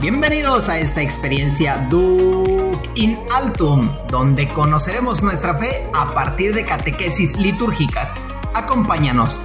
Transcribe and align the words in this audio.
Bienvenidos 0.00 0.68
a 0.68 0.78
esta 0.78 1.00
experiencia 1.00 1.86
Duc 1.88 2.76
in 2.96 3.18
Altum, 3.34 3.88
donde 4.10 4.46
conoceremos 4.46 5.22
nuestra 5.22 5.56
fe 5.56 5.88
a 5.94 6.12
partir 6.12 6.54
de 6.54 6.66
catequesis 6.66 7.34
litúrgicas. 7.38 8.12
Acompáñanos. 8.52 9.40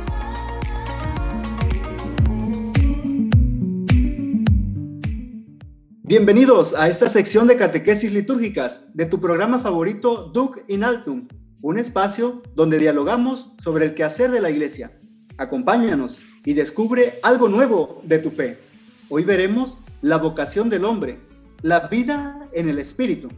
Bienvenidos 6.04 6.74
a 6.74 6.90
esta 6.90 7.08
sección 7.08 7.48
de 7.48 7.56
catequesis 7.56 8.12
litúrgicas 8.12 8.94
de 8.94 9.06
tu 9.06 9.22
programa 9.22 9.60
favorito 9.60 10.32
Duc 10.34 10.60
in 10.68 10.84
Altum, 10.84 11.30
un 11.62 11.78
espacio 11.78 12.44
donde 12.56 12.78
dialogamos 12.78 13.54
sobre 13.58 13.86
el 13.86 13.94
quehacer 13.96 14.30
de 14.32 14.42
la 14.42 14.50
iglesia. 14.50 14.92
Acompáñanos 15.38 16.20
y 16.44 16.54
descubre 16.56 17.20
algo 17.24 17.48
nuevo 17.48 18.02
de 18.04 18.20
tu 18.20 18.32
fe. 18.32 18.60
Hoy 19.08 19.24
veremos 19.24 19.80
la 20.02 20.18
vocación 20.18 20.70
del 20.70 20.86
hombre, 20.86 21.20
la 21.62 21.88
vida 21.88 22.40
en 22.54 22.70
el 22.70 22.80
espíritu. 22.80 23.30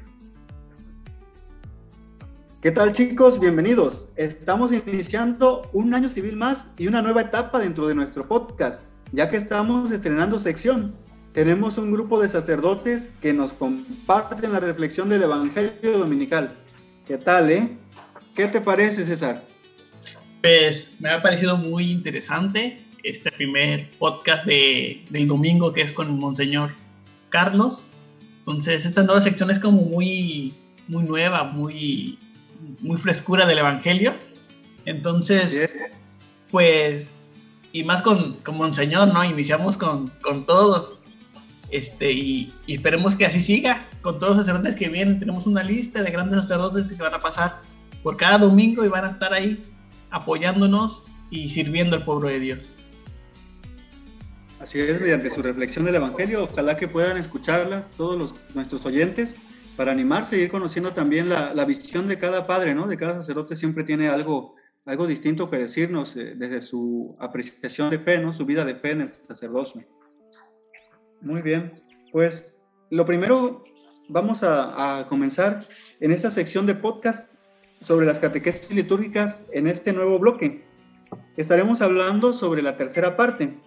¿Qué 2.61 2.71
tal 2.71 2.93
chicos? 2.93 3.39
Bienvenidos. 3.39 4.09
Estamos 4.15 4.71
iniciando 4.71 5.69
un 5.73 5.93
año 5.93 6.07
civil 6.07 6.37
más 6.37 6.69
y 6.77 6.87
una 6.87 7.01
nueva 7.01 7.21
etapa 7.21 7.59
dentro 7.59 7.87
de 7.87 7.95
nuestro 7.95 8.27
podcast, 8.27 8.85
ya 9.11 9.29
que 9.29 9.37
estamos 9.37 9.91
estrenando 9.91 10.39
sección 10.39 10.93
tenemos 11.33 11.79
un 11.79 11.91
grupo 11.91 12.21
de 12.21 12.29
sacerdotes 12.29 13.09
que 13.19 13.33
nos 13.33 13.53
comparten 13.53 14.53
la 14.53 14.59
reflexión 14.59 15.09
del 15.09 15.23
Evangelio 15.23 15.97
Dominical. 15.97 16.55
¿Qué 17.07 17.17
tal, 17.17 17.51
eh? 17.51 17.75
¿Qué 18.35 18.47
te 18.47 18.61
parece, 18.61 19.03
César? 19.03 19.43
Pues 20.41 20.95
me 20.99 21.09
ha 21.09 21.23
parecido 21.23 21.57
muy 21.57 21.89
interesante 21.89 22.82
este 23.03 23.31
primer 23.31 23.89
podcast 23.99 24.45
de, 24.45 25.03
del 25.09 25.27
domingo 25.27 25.73
que 25.73 25.81
es 25.81 25.91
con 25.91 26.17
Monseñor 26.17 26.73
Carlos. 27.29 27.89
Entonces, 28.39 28.85
esta 28.85 29.03
nueva 29.03 29.21
sección 29.21 29.51
es 29.51 29.59
como 29.59 29.81
muy, 29.81 30.53
muy 30.87 31.03
nueva, 31.03 31.43
muy, 31.43 32.17
muy 32.81 32.97
frescura 32.97 33.45
del 33.45 33.59
Evangelio. 33.59 34.13
Entonces, 34.85 35.73
pues, 36.49 37.13
y 37.71 37.83
más 37.83 38.01
con, 38.01 38.37
con 38.37 38.57
Monseñor, 38.57 39.13
¿no? 39.13 39.23
Iniciamos 39.23 39.77
con, 39.77 40.09
con 40.21 40.45
todo 40.45 40.99
este, 41.73 42.11
y, 42.11 42.53
esperemos 42.67 43.15
que 43.15 43.25
así 43.25 43.41
siga 43.41 43.87
con 44.01 44.19
todos 44.19 44.37
los 44.37 44.45
sacerdotes 44.45 44.75
que 44.75 44.89
vienen. 44.89 45.19
Tenemos 45.19 45.47
una 45.47 45.63
lista 45.63 46.03
de 46.03 46.11
grandes 46.11 46.41
sacerdotes 46.41 46.91
que 46.91 47.01
van 47.01 47.15
a 47.15 47.19
pasar 47.19 47.61
por 48.03 48.15
cada 48.15 48.37
domingo 48.37 48.85
y 48.85 48.89
van 48.89 49.05
a 49.05 49.09
estar 49.09 49.33
ahí 49.33 49.65
apoyándonos 50.11 51.05
y 51.31 51.49
sirviendo 51.49 51.95
al 51.95 52.05
pueblo 52.05 52.29
de 52.29 52.39
Dios. 52.39 52.69
Así 54.63 54.79
es, 54.79 55.01
mediante 55.01 55.29
su 55.29 55.41
reflexión 55.41 55.83
del 55.83 55.95
Evangelio, 55.95 56.45
ojalá 56.45 56.77
que 56.77 56.87
puedan 56.87 57.17
escucharlas 57.17 57.91
todos 57.91 58.17
los, 58.17 58.55
nuestros 58.55 58.85
oyentes 58.85 59.35
para 59.75 59.91
animarse 59.91 60.37
y 60.37 60.43
ir 60.43 60.49
conociendo 60.49 60.93
también 60.93 61.27
la, 61.27 61.53
la, 61.53 61.65
visión 61.65 62.07
de 62.07 62.17
cada 62.17 62.47
padre, 62.47 62.73
¿no? 62.73 62.87
De 62.87 62.95
cada 62.95 63.15
sacerdote 63.15 63.57
siempre 63.57 63.83
tiene 63.83 64.07
algo, 64.07 64.55
algo 64.85 65.05
distinto 65.05 65.49
que 65.49 65.57
decirnos 65.57 66.15
eh, 66.15 66.35
desde 66.37 66.61
su 66.61 67.13
apreciación 67.19 67.89
de 67.89 67.99
fe, 67.99 68.19
¿no? 68.21 68.31
Su 68.31 68.45
vida 68.45 68.63
de 68.63 68.75
fe 68.75 68.91
en 68.91 69.01
el 69.01 69.13
sacerdocio. 69.13 69.83
Muy 71.19 71.41
bien, 71.41 71.83
pues 72.13 72.65
lo 72.89 73.03
primero 73.03 73.65
vamos 74.07 74.43
a, 74.43 75.05
comenzar 75.09 75.67
en 75.99 76.13
esta 76.13 76.29
sección 76.29 76.65
de 76.65 76.75
podcast 76.75 77.35
sobre 77.81 78.05
las 78.05 78.21
catequesis 78.21 78.71
litúrgicas 78.71 79.49
en 79.51 79.67
este 79.67 79.91
nuevo 79.91 80.19
bloque. 80.19 80.63
Estaremos 81.35 81.81
hablando 81.81 82.31
sobre 82.31 82.61
la 82.61 82.77
tercera 82.77 83.17
parte 83.17 83.59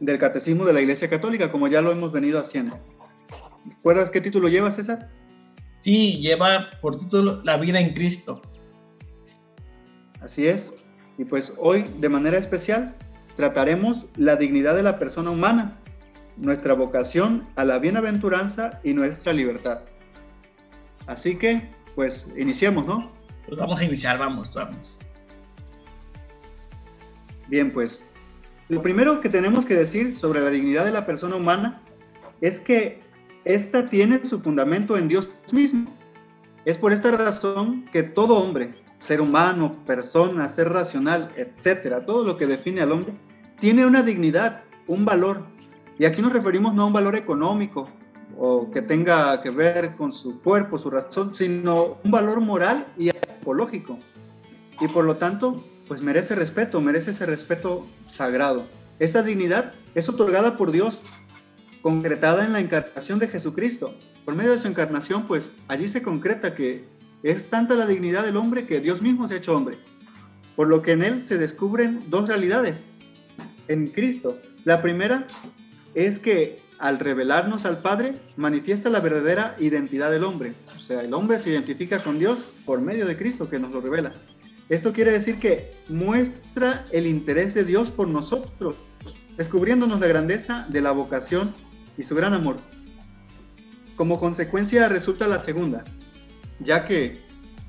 del 0.00 0.18
Catecismo 0.18 0.64
de 0.64 0.72
la 0.72 0.80
Iglesia 0.80 1.08
Católica, 1.08 1.52
como 1.52 1.68
ya 1.68 1.80
lo 1.80 1.92
hemos 1.92 2.10
venido 2.10 2.40
haciendo. 2.40 2.78
¿Recuerdas 3.66 4.10
qué 4.10 4.20
título 4.20 4.48
lleva, 4.48 4.70
César? 4.70 5.10
Sí, 5.78 6.20
lleva 6.20 6.70
por 6.80 6.96
título 6.96 7.40
La 7.44 7.56
vida 7.56 7.80
en 7.80 7.94
Cristo. 7.94 8.42
Así 10.20 10.46
es. 10.46 10.74
Y 11.18 11.24
pues 11.24 11.54
hoy, 11.58 11.84
de 11.98 12.08
manera 12.08 12.38
especial, 12.38 12.96
trataremos 13.36 14.06
la 14.16 14.36
dignidad 14.36 14.74
de 14.74 14.82
la 14.82 14.98
persona 14.98 15.30
humana 15.30 15.76
nuestra 16.40 16.74
vocación 16.74 17.46
a 17.56 17.64
la 17.64 17.78
bienaventuranza 17.78 18.80
y 18.82 18.94
nuestra 18.94 19.32
libertad. 19.32 19.82
Así 21.06 21.36
que, 21.36 21.70
pues, 21.94 22.32
iniciemos, 22.36 22.86
¿no? 22.86 23.12
Pues 23.46 23.58
vamos 23.58 23.80
a 23.80 23.84
iniciar, 23.84 24.18
vamos, 24.18 24.54
vamos. 24.54 24.98
Bien, 27.48 27.70
pues, 27.72 28.09
lo 28.70 28.80
primero 28.82 29.20
que 29.20 29.28
tenemos 29.28 29.66
que 29.66 29.74
decir 29.74 30.14
sobre 30.14 30.40
la 30.40 30.48
dignidad 30.48 30.84
de 30.84 30.92
la 30.92 31.04
persona 31.04 31.34
humana 31.34 31.82
es 32.40 32.60
que 32.60 33.00
ésta 33.44 33.88
tiene 33.88 34.24
su 34.24 34.38
fundamento 34.38 34.96
en 34.96 35.08
Dios 35.08 35.28
mismo. 35.52 35.92
Es 36.64 36.78
por 36.78 36.92
esta 36.92 37.10
razón 37.10 37.84
que 37.92 38.04
todo 38.04 38.36
hombre, 38.36 38.70
ser 39.00 39.20
humano, 39.20 39.76
persona, 39.84 40.48
ser 40.48 40.68
racional, 40.68 41.32
etcétera, 41.36 42.06
todo 42.06 42.24
lo 42.24 42.36
que 42.36 42.46
define 42.46 42.80
al 42.80 42.92
hombre, 42.92 43.12
tiene 43.58 43.84
una 43.84 44.02
dignidad, 44.02 44.62
un 44.86 45.04
valor, 45.04 45.44
y 45.98 46.04
aquí 46.04 46.22
nos 46.22 46.32
referimos 46.32 46.72
no 46.72 46.82
a 46.82 46.86
un 46.86 46.92
valor 46.92 47.16
económico 47.16 47.88
o 48.38 48.70
que 48.70 48.82
tenga 48.82 49.42
que 49.42 49.50
ver 49.50 49.96
con 49.96 50.12
su 50.12 50.40
cuerpo, 50.42 50.78
su 50.78 50.90
razón, 50.90 51.34
sino 51.34 51.98
un 52.04 52.10
valor 52.12 52.40
moral 52.40 52.86
y 52.96 53.08
ecológico. 53.08 53.98
Y 54.80 54.86
por 54.86 55.04
lo 55.04 55.16
tanto, 55.16 55.64
pues 55.90 56.02
merece 56.02 56.36
respeto, 56.36 56.80
merece 56.80 57.10
ese 57.10 57.26
respeto 57.26 57.84
sagrado. 58.08 58.64
Esa 59.00 59.24
dignidad 59.24 59.72
es 59.96 60.08
otorgada 60.08 60.56
por 60.56 60.70
Dios, 60.70 61.02
concretada 61.82 62.44
en 62.44 62.52
la 62.52 62.60
encarnación 62.60 63.18
de 63.18 63.26
Jesucristo. 63.26 63.96
Por 64.24 64.36
medio 64.36 64.52
de 64.52 64.60
su 64.60 64.68
encarnación, 64.68 65.26
pues 65.26 65.50
allí 65.66 65.88
se 65.88 66.00
concreta 66.00 66.54
que 66.54 66.84
es 67.24 67.50
tanta 67.50 67.74
la 67.74 67.86
dignidad 67.86 68.22
del 68.24 68.36
hombre 68.36 68.68
que 68.68 68.78
Dios 68.78 69.02
mismo 69.02 69.26
se 69.26 69.34
ha 69.34 69.38
hecho 69.38 69.56
hombre. 69.56 69.78
Por 70.54 70.68
lo 70.68 70.80
que 70.80 70.92
en 70.92 71.02
él 71.02 71.24
se 71.24 71.38
descubren 71.38 72.04
dos 72.06 72.28
realidades. 72.28 72.84
En 73.66 73.88
Cristo. 73.88 74.38
La 74.62 74.82
primera 74.82 75.26
es 75.96 76.20
que 76.20 76.60
al 76.78 77.00
revelarnos 77.00 77.66
al 77.66 77.82
Padre, 77.82 78.14
manifiesta 78.36 78.90
la 78.90 79.00
verdadera 79.00 79.56
identidad 79.58 80.12
del 80.12 80.22
hombre. 80.22 80.54
O 80.78 80.80
sea, 80.80 81.02
el 81.02 81.12
hombre 81.14 81.40
se 81.40 81.50
identifica 81.50 81.98
con 81.98 82.20
Dios 82.20 82.46
por 82.64 82.80
medio 82.80 83.06
de 83.06 83.16
Cristo 83.16 83.50
que 83.50 83.58
nos 83.58 83.72
lo 83.72 83.80
revela. 83.80 84.12
Esto 84.70 84.92
quiere 84.92 85.10
decir 85.10 85.40
que 85.40 85.72
muestra 85.88 86.86
el 86.92 87.08
interés 87.08 87.54
de 87.54 87.64
Dios 87.64 87.90
por 87.90 88.06
nosotros, 88.06 88.76
descubriéndonos 89.36 89.98
la 89.98 90.06
grandeza 90.06 90.64
de 90.68 90.80
la 90.80 90.92
vocación 90.92 91.52
y 91.98 92.04
su 92.04 92.14
gran 92.14 92.34
amor. 92.34 92.56
Como 93.96 94.20
consecuencia 94.20 94.88
resulta 94.88 95.26
la 95.26 95.40
segunda, 95.40 95.82
ya 96.60 96.86
que 96.86 97.20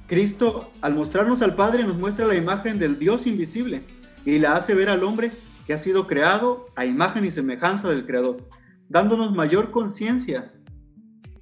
Cristo 0.05 0.69
al 0.81 0.93
mostrarnos 0.93 1.41
al 1.41 1.55
Padre 1.55 1.83
nos 1.83 1.97
muestra 1.97 2.27
la 2.27 2.35
imagen 2.35 2.77
del 2.77 2.99
Dios 2.99 3.25
invisible 3.25 3.83
y 4.23 4.37
la 4.37 4.53
hace 4.53 4.75
ver 4.75 4.89
al 4.89 5.03
hombre 5.03 5.31
que 5.65 5.73
ha 5.73 5.79
sido 5.79 6.05
creado 6.05 6.67
a 6.75 6.85
imagen 6.85 7.25
y 7.25 7.31
semejanza 7.31 7.89
del 7.89 8.05
Creador, 8.05 8.47
dándonos 8.89 9.33
mayor 9.33 9.71
conciencia 9.71 10.53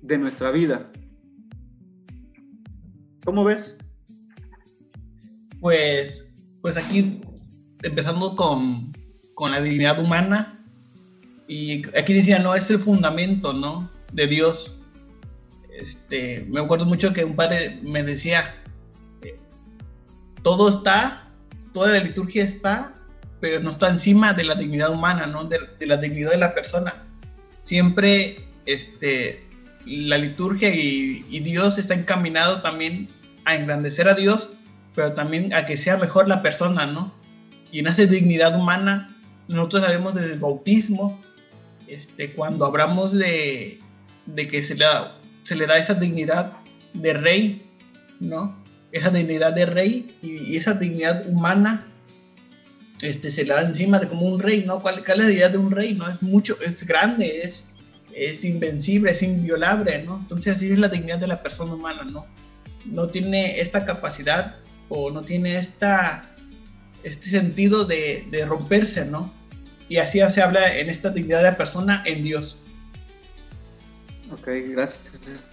de 0.01 0.17
nuestra 0.17 0.51
vida. 0.51 0.89
¿Cómo 3.25 3.43
ves? 3.43 3.79
Pues, 5.59 6.33
pues 6.61 6.77
aquí, 6.77 7.21
empezando 7.83 8.35
con, 8.35 8.93
con 9.33 9.51
la 9.51 9.61
dignidad 9.61 9.99
humana, 9.99 10.65
y 11.47 11.87
aquí 11.97 12.13
decía, 12.13 12.39
no, 12.39 12.53
es 12.55 12.69
el 12.69 12.79
fundamento, 12.79 13.53
¿no? 13.53 13.89
De 14.13 14.27
Dios. 14.27 14.77
Este, 15.79 16.45
me 16.49 16.59
acuerdo 16.59 16.85
mucho 16.85 17.13
que 17.13 17.23
un 17.23 17.35
padre 17.35 17.79
me 17.81 18.03
decía, 18.03 18.55
eh, 19.23 19.39
todo 20.43 20.69
está, 20.69 21.23
toda 21.73 21.93
la 21.93 21.99
liturgia 21.99 22.43
está 22.43 22.93
pero 23.39 23.59
no 23.59 23.69
está 23.69 23.89
encima 23.89 24.33
de 24.33 24.43
la 24.43 24.55
dignidad 24.55 24.91
humana, 24.91 25.25
¿no? 25.25 25.45
de, 25.45 25.59
la 25.85 25.97
dignidad 25.97 26.31
de 26.31 26.37
la 26.37 26.53
persona. 26.53 26.93
Siempre 27.63 28.47
este, 28.65 29.43
la 29.85 30.17
liturgia 30.17 30.73
y, 30.73 31.39
Dios 31.39 31.77
está 31.77 31.93
encaminado 31.93 32.61
también 32.61 33.07
a 33.45 33.55
engrandecer 33.55 34.09
a 34.09 34.13
Dios, 34.13 34.49
pero 34.95 35.13
también 35.13 35.53
a 35.53 35.65
que 35.65 35.77
sea 35.77 35.97
mejor 35.97 36.27
la 36.27 36.41
persona, 36.41 36.85
¿no? 36.85 37.13
En 37.71 37.87
esa 37.87 38.05
dignidad 38.05 38.57
humana, 38.57 39.15
nosotros 39.47 39.83
sabemos 39.83 40.13
desde 40.13 40.33
el 40.33 40.39
bautismo, 40.39 41.19
este, 41.87 42.33
cuando 42.33 42.65
hablamos 42.65 43.11
de, 43.11 43.79
de 44.25 44.47
que 44.47 44.63
se 44.63 44.75
le, 44.75 44.85
da, 44.85 45.17
se 45.43 45.55
le 45.55 45.67
da 45.67 45.77
esa 45.77 45.95
dignidad 45.95 46.53
de 46.93 47.13
rey, 47.13 47.69
¿no? 48.19 48.63
Esa 48.91 49.09
dignidad 49.09 49.53
de 49.53 49.65
rey 49.65 50.17
y, 50.21 50.53
y 50.53 50.57
esa 50.57 50.73
dignidad 50.73 51.27
humana 51.27 51.85
este, 53.01 53.29
se 53.29 53.45
le 53.45 53.53
da 53.53 53.61
encima 53.61 53.99
de 53.99 54.07
como 54.07 54.27
un 54.27 54.39
rey, 54.39 54.63
¿no? 54.65 54.81
¿Cuál, 54.81 54.99
es 54.99 55.17
la 55.17 55.31
idea 55.31 55.49
de 55.49 55.57
un 55.57 55.71
rey? 55.71 55.93
¿no? 55.93 56.09
Es 56.09 56.21
mucho, 56.21 56.57
es 56.61 56.85
grande, 56.85 57.41
es, 57.43 57.69
es 58.13 58.43
invencible, 58.43 59.11
es 59.11 59.23
inviolable, 59.23 60.03
¿no? 60.03 60.17
Entonces 60.17 60.57
así 60.57 60.71
es 60.71 60.79
la 60.79 60.89
dignidad 60.89 61.19
de 61.19 61.27
la 61.27 61.41
persona 61.41 61.73
humana, 61.73 62.03
¿no? 62.03 62.25
No 62.85 63.07
tiene 63.07 63.59
esta 63.59 63.85
capacidad 63.85 64.57
o 64.89 65.11
no 65.11 65.21
tiene 65.21 65.57
esta, 65.57 66.29
este 67.03 67.29
sentido 67.29 67.85
de, 67.85 68.45
romperse, 68.47 69.05
¿no? 69.05 69.31
Y 69.87 69.97
así 69.97 70.19
se 70.29 70.41
habla 70.41 70.77
en 70.77 70.89
esta 70.89 71.09
dignidad 71.09 71.39
de 71.39 71.51
la 71.51 71.57
persona 71.57 72.03
en 72.05 72.23
Dios. 72.23 72.67
Ok, 74.31 74.47
gracias. 74.69 75.49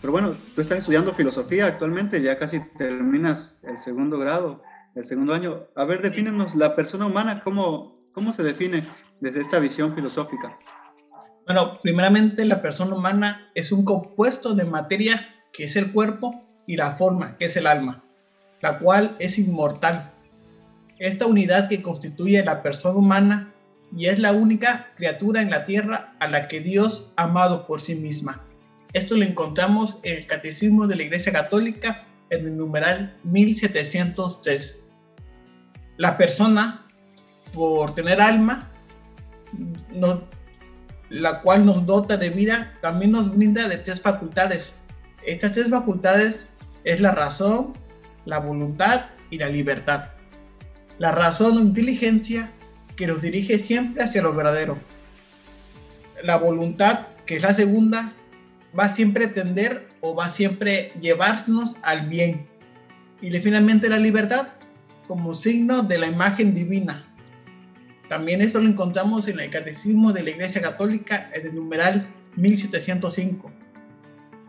Pero 0.00 0.12
bueno, 0.12 0.36
tú 0.54 0.60
estás 0.60 0.78
estudiando 0.78 1.14
filosofía 1.14 1.66
actualmente, 1.66 2.20
ya 2.22 2.38
casi 2.38 2.60
terminas 2.76 3.60
el 3.62 3.78
segundo 3.78 4.18
grado, 4.18 4.62
el 4.94 5.04
segundo 5.04 5.34
año. 5.34 5.66
A 5.76 5.84
ver, 5.84 6.02
defínenos 6.02 6.54
la 6.54 6.76
persona 6.76 7.06
humana, 7.06 7.40
¿cómo, 7.42 7.98
cómo 8.12 8.32
se 8.32 8.42
define 8.42 8.86
desde 9.20 9.40
esta 9.40 9.58
visión 9.58 9.94
filosófica? 9.94 10.58
Bueno, 11.46 11.78
primeramente 11.82 12.44
la 12.44 12.62
persona 12.62 12.94
humana 12.94 13.50
es 13.54 13.72
un 13.72 13.84
compuesto 13.84 14.54
de 14.54 14.64
materia 14.64 15.26
que 15.52 15.64
es 15.64 15.76
el 15.76 15.92
cuerpo 15.92 16.42
y 16.66 16.76
la 16.76 16.92
forma 16.92 17.36
que 17.36 17.46
es 17.46 17.56
el 17.56 17.66
alma, 17.66 18.03
la 18.64 18.78
cual 18.78 19.14
es 19.18 19.38
inmortal. 19.38 20.10
Esta 20.98 21.26
unidad 21.26 21.68
que 21.68 21.82
constituye 21.82 22.42
la 22.42 22.62
persona 22.62 22.98
humana 22.98 23.52
y 23.94 24.06
es 24.06 24.18
la 24.18 24.32
única 24.32 24.88
criatura 24.96 25.42
en 25.42 25.50
la 25.50 25.66
tierra 25.66 26.14
a 26.18 26.28
la 26.28 26.48
que 26.48 26.60
Dios 26.60 27.12
ha 27.16 27.24
amado 27.24 27.66
por 27.66 27.82
sí 27.82 27.94
misma. 27.94 28.40
Esto 28.94 29.16
lo 29.16 29.24
encontramos 29.24 29.98
en 30.02 30.16
el 30.16 30.26
Catecismo 30.26 30.86
de 30.86 30.96
la 30.96 31.02
Iglesia 31.02 31.30
Católica 31.30 32.06
en 32.30 32.46
el 32.46 32.56
numeral 32.56 33.18
1703. 33.24 34.80
La 35.98 36.16
persona, 36.16 36.86
por 37.52 37.94
tener 37.94 38.18
alma, 38.18 38.70
la 41.10 41.42
cual 41.42 41.66
nos 41.66 41.84
dota 41.84 42.16
de 42.16 42.30
vida, 42.30 42.78
también 42.80 43.10
nos 43.10 43.36
brinda 43.36 43.68
de 43.68 43.76
tres 43.76 44.00
facultades. 44.00 44.76
Estas 45.26 45.52
tres 45.52 45.68
facultades 45.68 46.48
es 46.84 47.02
la 47.02 47.10
razón, 47.10 47.74
la 48.24 48.38
voluntad 48.38 49.06
y 49.30 49.38
la 49.38 49.48
libertad. 49.48 50.10
La 50.98 51.10
razón 51.10 51.56
o 51.56 51.60
inteligencia 51.60 52.50
que 52.96 53.06
nos 53.06 53.20
dirige 53.20 53.58
siempre 53.58 54.04
hacia 54.04 54.22
lo 54.22 54.34
verdadero. 54.34 54.78
La 56.22 56.36
voluntad, 56.36 57.08
que 57.26 57.36
es 57.36 57.42
la 57.42 57.54
segunda, 57.54 58.12
va 58.78 58.88
siempre 58.88 59.26
a 59.26 59.32
tender 59.32 59.88
o 60.00 60.14
va 60.14 60.28
siempre 60.28 60.92
llevarnos 61.00 61.76
al 61.82 62.08
bien. 62.08 62.46
Y 63.20 63.30
finalmente 63.38 63.88
la 63.88 63.98
libertad 63.98 64.48
como 65.06 65.34
signo 65.34 65.82
de 65.82 65.98
la 65.98 66.06
imagen 66.06 66.54
divina. 66.54 67.04
También 68.08 68.42
esto 68.42 68.60
lo 68.60 68.68
encontramos 68.68 69.28
en 69.28 69.40
el 69.40 69.50
Catecismo 69.50 70.12
de 70.12 70.22
la 70.22 70.30
Iglesia 70.30 70.60
Católica 70.60 71.30
en 71.32 71.46
el 71.46 71.54
numeral 71.54 72.08
1705. 72.36 73.50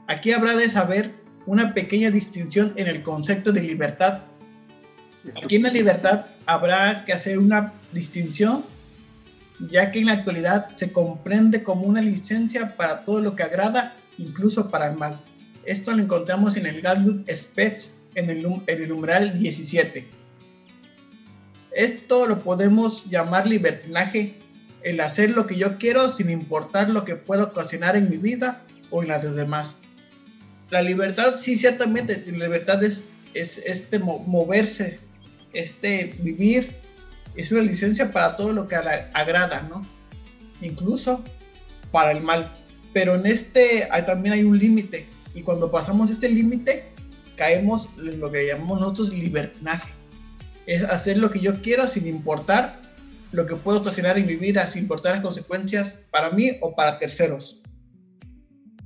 Aquí 0.08 0.34
habrá 0.34 0.56
de 0.56 0.70
saber 0.70 1.14
una 1.46 1.74
pequeña 1.74 2.12
distinción 2.12 2.74
en 2.76 2.88
el 2.88 3.04
concepto 3.04 3.52
de 3.52 3.62
libertad 3.62 4.22
Aquí 5.44 5.56
en 5.56 5.64
la 5.64 5.72
libertad 5.72 6.28
habrá 6.46 7.04
que 7.06 7.14
hacer 7.14 7.40
una 7.40 7.74
distinción, 7.92 8.64
ya 9.60 9.92
que 9.92 10.00
en 10.00 10.08
la 10.08 10.14
actualidad 10.14 10.76
se 10.76 10.92
comprende 10.92 11.64
como 11.64 11.88
una 11.88 12.02
licencia 12.02 12.76
para 12.76 13.04
todo 13.06 13.22
lo 13.22 13.36
que 13.36 13.44
agrada, 13.44 13.96
incluso 14.18 14.70
para 14.70 14.88
el 14.88 14.98
mal. 14.98 15.20
Esto 15.66 15.96
lo 15.96 16.04
encontramos 16.04 16.58
en 16.58 16.68
el 16.68 16.82
Gallup 16.82 17.28
Spetz 17.30 17.92
en 18.14 18.30
el, 18.30 18.46
en 18.46 18.84
el 18.84 18.90
numeral 18.90 19.40
17. 19.40 20.08
Esto 21.72 22.28
lo 22.28 22.40
podemos 22.42 23.10
llamar 23.10 23.48
libertinaje, 23.48 24.38
el 24.84 25.00
hacer 25.00 25.32
lo 25.32 25.48
que 25.48 25.58
yo 25.58 25.80
quiero 25.80 26.10
sin 26.10 26.30
importar 26.30 26.90
lo 26.90 27.04
que 27.04 27.16
pueda 27.16 27.46
ocasionar 27.46 27.96
en 27.96 28.10
mi 28.10 28.18
vida 28.18 28.64
o 28.92 29.02
en 29.02 29.10
la 29.10 29.18
de 29.18 29.30
los 29.30 29.36
demás. 29.36 29.78
La 30.70 30.82
libertad, 30.82 31.36
sí, 31.38 31.58
ciertamente, 31.58 32.24
la 32.28 32.46
libertad 32.46 32.84
es, 32.84 33.06
es 33.34 33.60
este 33.60 34.00
moverse 34.00 35.00
este 35.56 36.14
vivir 36.20 36.76
es 37.36 37.52
una 37.52 37.62
licencia 37.62 38.12
para 38.12 38.38
todo 38.38 38.54
lo 38.54 38.68
que 38.68 38.76
agrada, 38.76 39.62
¿no? 39.70 39.86
Incluso 40.62 41.24
para 41.92 42.12
el 42.12 42.22
mal. 42.22 42.54
Pero 42.94 43.16
en 43.16 43.26
este 43.26 43.88
también 44.06 44.34
hay 44.34 44.44
un 44.44 44.58
límite. 44.58 45.06
Y 45.34 45.42
cuando 45.42 45.72
pasamos 45.72 46.10
este 46.10 46.30
límite, 46.30 46.86
caemos 47.36 47.90
en 47.98 48.20
lo 48.20 48.32
que 48.32 48.48
llamamos 48.48 48.80
nosotros 48.80 49.14
libertinaje. 49.14 49.92
Es 50.66 50.84
hacer 50.84 51.18
lo 51.18 51.30
que 51.30 51.40
yo 51.40 51.62
quiero 51.62 51.88
sin 51.88 52.08
importar 52.08 52.82
lo 53.32 53.46
que 53.46 53.56
puedo 53.56 53.80
ocasionar 53.80 54.18
en 54.18 54.28
mi 54.28 54.36
vida, 54.36 54.66
sin 54.70 54.84
importar 54.84 55.14
las 55.14 55.22
consecuencias 55.22 56.00
para 56.10 56.32
mí 56.32 56.52
o 56.62 56.74
para 56.74 57.00
terceros. 57.00 57.62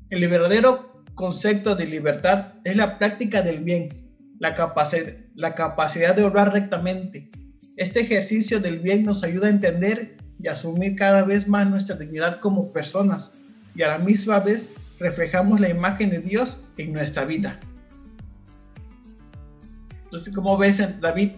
El 0.10 0.28
verdadero 0.28 0.89
concepto 1.20 1.76
de 1.76 1.86
libertad 1.86 2.54
es 2.64 2.78
la 2.78 2.98
práctica 2.98 3.42
del 3.42 3.62
bien, 3.62 3.90
la, 4.40 4.56
capacidad, 4.56 5.16
la 5.36 5.54
capacidad 5.54 6.16
de 6.16 6.24
obrar 6.24 6.54
rectamente. 6.54 7.30
Este 7.76 8.00
ejercicio 8.00 8.62
del 8.62 8.80
bien 8.80 9.04
nos 9.04 9.26
ayuda 9.26 9.48
a 9.48 9.50
entender 9.50 10.16
y 10.42 10.48
asumir 10.48 10.96
cada 10.96 11.26
vez 11.26 11.46
más 11.50 11.70
nuestra 11.70 11.98
dignidad 11.98 12.40
como 12.40 12.72
personas 12.72 13.34
y 13.76 13.82
a 13.82 13.90
la 13.90 13.98
misma 13.98 14.40
vez 14.40 14.72
reflejamos 14.98 15.60
la 15.60 15.68
imagen 15.68 16.10
de 16.10 16.20
Dios 16.20 16.60
en 16.78 16.94
nuestra 16.94 17.26
vida. 17.26 17.60
Entonces, 20.06 20.34
¿cómo 20.34 20.58
ves, 20.58 20.82
David? 21.02 21.32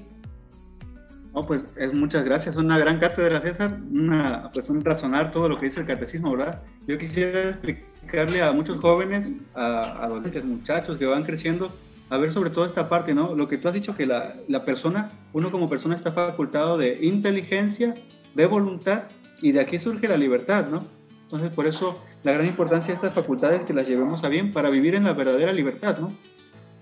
No, 1.33 1.45
pues 1.45 1.63
es, 1.77 1.93
muchas 1.93 2.25
gracias, 2.25 2.57
una 2.57 2.77
gran 2.77 2.99
cátedra, 2.99 3.39
César, 3.39 3.79
una, 3.91 4.49
pues 4.53 4.69
un 4.69 4.83
razonar 4.83 5.31
todo 5.31 5.47
lo 5.47 5.57
que 5.57 5.65
dice 5.65 5.79
el 5.79 5.85
catecismo, 5.85 6.35
¿verdad? 6.35 6.61
Yo 6.87 6.97
quisiera 6.97 7.49
explicarle 7.49 8.41
a 8.41 8.51
muchos 8.51 8.79
jóvenes, 8.79 9.33
a 9.55 10.03
adolescentes, 10.03 10.43
muchachos 10.43 10.97
que 10.97 11.05
van 11.05 11.23
creciendo, 11.23 11.71
a 12.09 12.17
ver 12.17 12.33
sobre 12.33 12.49
todo 12.49 12.65
esta 12.65 12.89
parte, 12.89 13.13
¿no? 13.13 13.33
Lo 13.33 13.47
que 13.47 13.57
tú 13.57 13.69
has 13.69 13.73
dicho 13.73 13.95
que 13.95 14.05
la, 14.05 14.35
la 14.49 14.65
persona, 14.65 15.11
uno 15.31 15.51
como 15.51 15.69
persona 15.69 15.95
está 15.95 16.11
facultado 16.11 16.77
de 16.77 16.99
inteligencia, 17.01 17.95
de 18.35 18.45
voluntad 18.45 19.03
y 19.41 19.53
de 19.53 19.61
aquí 19.61 19.77
surge 19.77 20.09
la 20.09 20.17
libertad, 20.17 20.67
¿no? 20.67 20.85
Entonces 21.23 21.49
por 21.51 21.65
eso 21.65 22.01
la 22.23 22.33
gran 22.33 22.45
importancia 22.45 22.89
de 22.89 22.95
estas 22.95 23.13
facultades 23.13 23.61
que 23.61 23.73
las 23.73 23.87
llevemos 23.87 24.25
a 24.25 24.29
bien 24.29 24.51
para 24.51 24.69
vivir 24.69 24.95
en 24.95 25.05
la 25.05 25.13
verdadera 25.13 25.53
libertad, 25.53 25.97
¿no? 25.97 26.11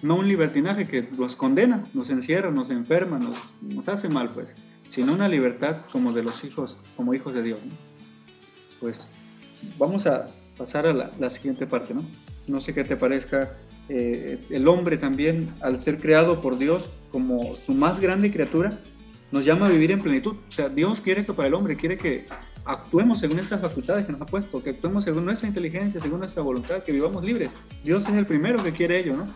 No 0.02 0.16
un 0.16 0.28
libertinaje 0.28 0.88
que 0.88 1.08
nos 1.18 1.36
condena, 1.36 1.84
nos 1.94 2.10
encierra, 2.10 2.52
nos 2.52 2.70
enferma, 2.70 3.20
nos, 3.20 3.88
hace 3.88 4.08
mal, 4.08 4.32
pues, 4.34 4.54
sino 4.90 5.14
una 5.14 5.28
libertad 5.28 5.78
como 5.92 6.14
de 6.14 6.24
los 6.24 6.44
hijos, 6.44 6.78
como 6.96 7.14
hijos 7.14 7.34
de 7.34 7.44
Dios. 7.44 7.60
Pues 8.80 9.08
vamos 9.78 10.08
a 10.08 10.30
pasar 10.58 10.88
a 10.88 10.94
la, 10.94 11.12
la 11.20 11.30
siguiente 11.30 11.68
parte, 11.68 11.94
¿no? 11.94 12.04
No 12.48 12.62
sé 12.62 12.74
qué 12.74 12.84
te 12.84 12.96
parezca 12.96 13.58
eh, 13.90 14.40
el 14.52 14.68
hombre 14.68 14.98
también, 14.98 15.54
al 15.62 15.80
ser 15.80 15.98
creado 16.00 16.42
por 16.42 16.60
Dios 16.60 16.96
como 17.12 17.56
su 17.56 17.74
más 17.74 18.00
grande 18.00 18.32
criatura, 18.32 18.80
nos 19.32 19.46
llama 19.46 19.66
a 19.66 19.70
vivir 19.70 19.92
en 19.92 20.00
plenitud. 20.00 20.36
O 20.48 20.52
sea, 20.52 20.70
Dios 20.70 21.02
quiere 21.02 21.20
esto 21.20 21.36
para 21.36 21.48
el 21.48 21.56
hombre, 21.56 21.76
quiere 21.76 21.98
que 21.98 22.26
actuemos 22.66 23.20
según 23.20 23.40
estas 23.40 23.62
facultades 23.62 24.06
que 24.06 24.12
nos 24.12 24.22
ha 24.22 24.26
puesto, 24.28 24.62
que 24.64 24.70
actuemos 24.72 25.04
según 25.04 25.26
nuestra 25.26 25.48
inteligencia, 25.48 26.00
según 26.00 26.20
nuestra 26.20 26.44
voluntad, 26.44 26.84
que 26.84 26.92
vivamos 26.92 27.24
libres. 27.24 27.50
Dios 27.84 28.08
es 28.08 28.14
el 28.14 28.28
primero 28.28 28.64
que 28.64 28.72
quiere 28.72 29.00
ello, 29.00 29.18
¿no? 29.18 29.28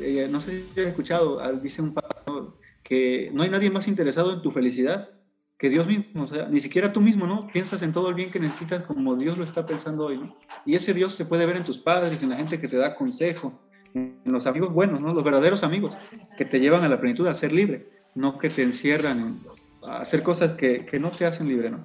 Eh, 0.00 0.28
no 0.30 0.40
sé 0.40 0.64
si 0.74 0.80
has 0.80 0.86
escuchado, 0.86 1.40
dice 1.60 1.82
un 1.82 1.94
pastor, 1.94 2.56
que 2.82 3.30
no 3.32 3.42
hay 3.42 3.50
nadie 3.50 3.70
más 3.70 3.88
interesado 3.88 4.32
en 4.32 4.42
tu 4.42 4.50
felicidad 4.50 5.10
que 5.56 5.70
Dios 5.70 5.86
mismo, 5.86 6.24
o 6.24 6.26
sea, 6.26 6.48
ni 6.48 6.60
siquiera 6.60 6.92
tú 6.92 7.00
mismo, 7.00 7.26
¿no? 7.26 7.46
Piensas 7.46 7.82
en 7.82 7.92
todo 7.92 8.08
el 8.08 8.14
bien 8.14 8.30
que 8.30 8.40
necesitas 8.40 8.82
como 8.84 9.14
Dios 9.14 9.38
lo 9.38 9.44
está 9.44 9.64
pensando 9.64 10.06
hoy, 10.06 10.18
¿no? 10.18 10.36
Y 10.66 10.74
ese 10.74 10.92
Dios 10.92 11.14
se 11.14 11.24
puede 11.24 11.46
ver 11.46 11.56
en 11.56 11.64
tus 11.64 11.78
padres, 11.78 12.22
en 12.22 12.30
la 12.30 12.36
gente 12.36 12.60
que 12.60 12.68
te 12.68 12.76
da 12.76 12.96
consejo, 12.96 13.58
en 13.94 14.20
los 14.24 14.46
amigos 14.46 14.72
buenos, 14.72 15.00
¿no? 15.00 15.14
los 15.14 15.24
verdaderos 15.24 15.62
amigos, 15.62 15.96
que 16.36 16.44
te 16.44 16.60
llevan 16.60 16.82
a 16.84 16.88
la 16.88 17.00
plenitud, 17.00 17.26
a 17.28 17.34
ser 17.34 17.52
libre, 17.52 17.88
no 18.14 18.38
que 18.38 18.48
te 18.50 18.62
encierran 18.62 19.38
a 19.84 19.98
hacer 19.98 20.22
cosas 20.22 20.54
que, 20.54 20.84
que 20.84 20.98
no 20.98 21.10
te 21.10 21.24
hacen 21.24 21.48
libre. 21.48 21.70
¿no? 21.70 21.84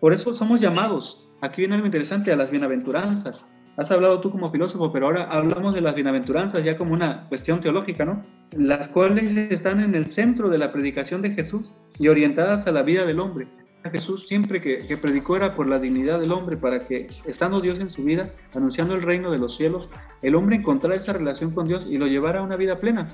Por 0.00 0.12
eso 0.12 0.34
somos 0.34 0.60
llamados, 0.60 1.28
aquí 1.40 1.62
viene 1.62 1.76
algo 1.76 1.86
interesante, 1.86 2.32
a 2.32 2.36
las 2.36 2.50
bienaventuranzas. 2.50 3.44
Has 3.76 3.90
hablado 3.90 4.20
tú 4.20 4.30
como 4.30 4.50
filósofo, 4.50 4.90
pero 4.90 5.06
ahora 5.06 5.24
hablamos 5.24 5.74
de 5.74 5.82
las 5.82 5.94
bienaventuranzas 5.94 6.64
ya 6.64 6.78
como 6.78 6.94
una 6.94 7.28
cuestión 7.28 7.60
teológica, 7.60 8.06
¿no? 8.06 8.24
Las 8.56 8.88
cuales 8.88 9.36
están 9.36 9.80
en 9.80 9.94
el 9.94 10.06
centro 10.08 10.48
de 10.48 10.56
la 10.56 10.72
predicación 10.72 11.20
de 11.20 11.32
Jesús 11.32 11.72
y 11.98 12.08
orientadas 12.08 12.66
a 12.66 12.72
la 12.72 12.82
vida 12.82 13.04
del 13.04 13.20
hombre. 13.20 13.48
Jesús 13.90 14.26
siempre 14.26 14.60
que, 14.60 14.96
predicó 14.96 15.36
era 15.36 15.54
por 15.54 15.68
la 15.68 15.78
dignidad 15.78 16.20
del 16.20 16.32
hombre, 16.32 16.56
para 16.56 16.80
que, 16.80 17.06
estando 17.24 17.60
Dios 17.60 17.78
en 17.78 17.90
su 17.90 18.04
vida, 18.04 18.30
anunciando 18.54 18.94
el 18.94 19.02
reino 19.02 19.30
de 19.30 19.38
los 19.38 19.56
cielos, 19.56 19.88
el 20.22 20.34
hombre 20.34 20.56
encontrara 20.56 20.96
esa 20.96 21.12
relación 21.12 21.50
con 21.50 21.66
Dios 21.66 21.86
y 21.88 21.98
lo 21.98 22.06
llevara 22.06 22.40
a 22.40 22.42
una 22.42 22.56
vida 22.56 22.78
plena. 22.80 23.06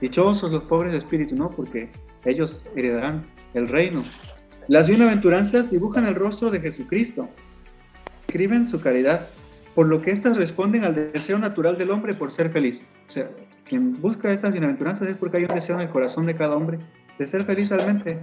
Dichosos 0.00 0.52
los 0.52 0.64
pobres 0.64 0.92
de 0.92 0.98
espíritu, 0.98 1.34
¿no? 1.34 1.50
Porque 1.50 1.90
ellos 2.24 2.60
heredarán 2.76 3.26
el 3.54 3.68
reino. 3.68 4.04
Las 4.68 4.88
bienaventuranzas 4.88 5.70
dibujan 5.70 6.04
el 6.04 6.14
rostro 6.14 6.50
de 6.50 6.60
Jesucristo, 6.60 7.28
escriben 8.26 8.64
su 8.64 8.80
caridad, 8.80 9.28
por 9.74 9.86
lo 9.86 10.00
que 10.02 10.10
éstas 10.10 10.36
responden 10.36 10.84
al 10.84 10.94
deseo 11.12 11.38
natural 11.38 11.76
del 11.76 11.90
hombre 11.90 12.14
por 12.14 12.30
ser 12.30 12.50
feliz. 12.50 12.84
O 13.06 13.10
sea, 13.10 13.30
quien 13.64 14.00
busca 14.00 14.32
estas 14.32 14.52
bienaventuranzas 14.52 15.08
es 15.08 15.14
porque 15.14 15.38
hay 15.38 15.44
un 15.44 15.54
deseo 15.54 15.76
en 15.76 15.82
el 15.82 15.88
corazón 15.88 16.26
de 16.26 16.34
cada 16.34 16.56
hombre 16.56 16.78
de 17.18 17.26
ser 17.26 17.44
feliz 17.44 17.70
realmente 17.70 18.18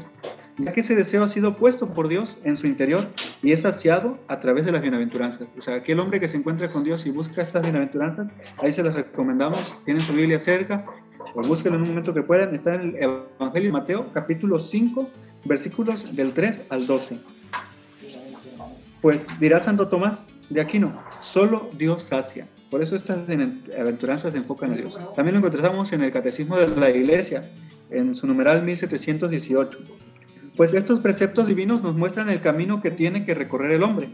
ya 0.58 0.72
que 0.74 0.82
ese 0.82 0.96
deseo 0.96 1.24
ha 1.24 1.28
sido 1.28 1.58
puesto 1.58 1.94
por 1.94 2.08
Dios 2.08 2.38
en 2.44 2.58
su 2.58 2.68
interior 2.68 3.08
y 3.42 3.52
es 3.52 3.62
saciado 3.62 4.18
a 4.28 4.40
través 4.40 4.66
de 4.66 4.72
las 4.72 4.82
bienaventuranzas. 4.82 5.48
O 5.58 5.62
sea, 5.62 5.76
aquel 5.76 6.00
hombre 6.00 6.20
que 6.20 6.28
se 6.28 6.38
encuentra 6.38 6.72
con 6.72 6.84
Dios 6.84 7.06
y 7.06 7.12
busca 7.12 7.42
estas 7.42 7.62
bienaventuranzas, 7.64 8.28
ahí 8.60 8.72
se 8.72 8.84
las 8.84 8.94
recomendamos, 8.94 9.76
tienen 9.86 10.02
su 10.02 10.14
Biblia 10.14 10.40
cerca, 10.40 10.86
o 11.34 11.42
búsquenlo 11.42 11.78
en 11.78 11.84
un 11.84 11.90
momento 11.90 12.14
que 12.14 12.22
puedan, 12.22 12.54
está 12.54 12.76
en 12.76 12.96
el 12.96 13.04
Evangelio 13.40 13.70
de 13.70 13.74
Mateo, 13.74 14.12
capítulo 14.14 14.60
5, 14.60 15.10
versículos 15.46 16.16
del 16.16 16.34
3 16.34 16.62
al 16.70 16.86
12. 16.86 17.20
Pues 19.02 19.28
dirá 19.40 19.60
Santo 19.60 19.88
Tomás 19.88 20.32
de 20.50 20.62
Aquino, 20.62 21.02
solo 21.22 21.70
Dios 21.78 22.04
sacia. 22.04 22.48
Por 22.70 22.82
eso 22.82 22.96
estas 22.96 23.18
aventuranzas 23.78 24.32
se 24.32 24.38
enfocan 24.38 24.72
en 24.72 24.78
Dios. 24.78 25.00
También 25.16 25.34
lo 25.34 25.40
encontramos 25.40 25.92
en 25.92 26.04
el 26.04 26.12
Catecismo 26.12 26.58
de 26.58 26.68
la 26.68 26.90
Iglesia, 26.90 27.50
en 27.90 28.16
su 28.16 28.28
numeral 28.28 28.64
1718. 28.64 29.80
Pues 30.56 30.74
estos 30.74 31.00
preceptos 31.00 31.48
divinos 31.48 31.82
nos 31.82 31.96
muestran 31.96 32.30
el 32.30 32.42
camino 32.42 32.82
que 32.82 32.92
tiene 32.92 33.26
que 33.26 33.34
recorrer 33.34 33.72
el 33.72 33.84
hombre, 33.84 34.10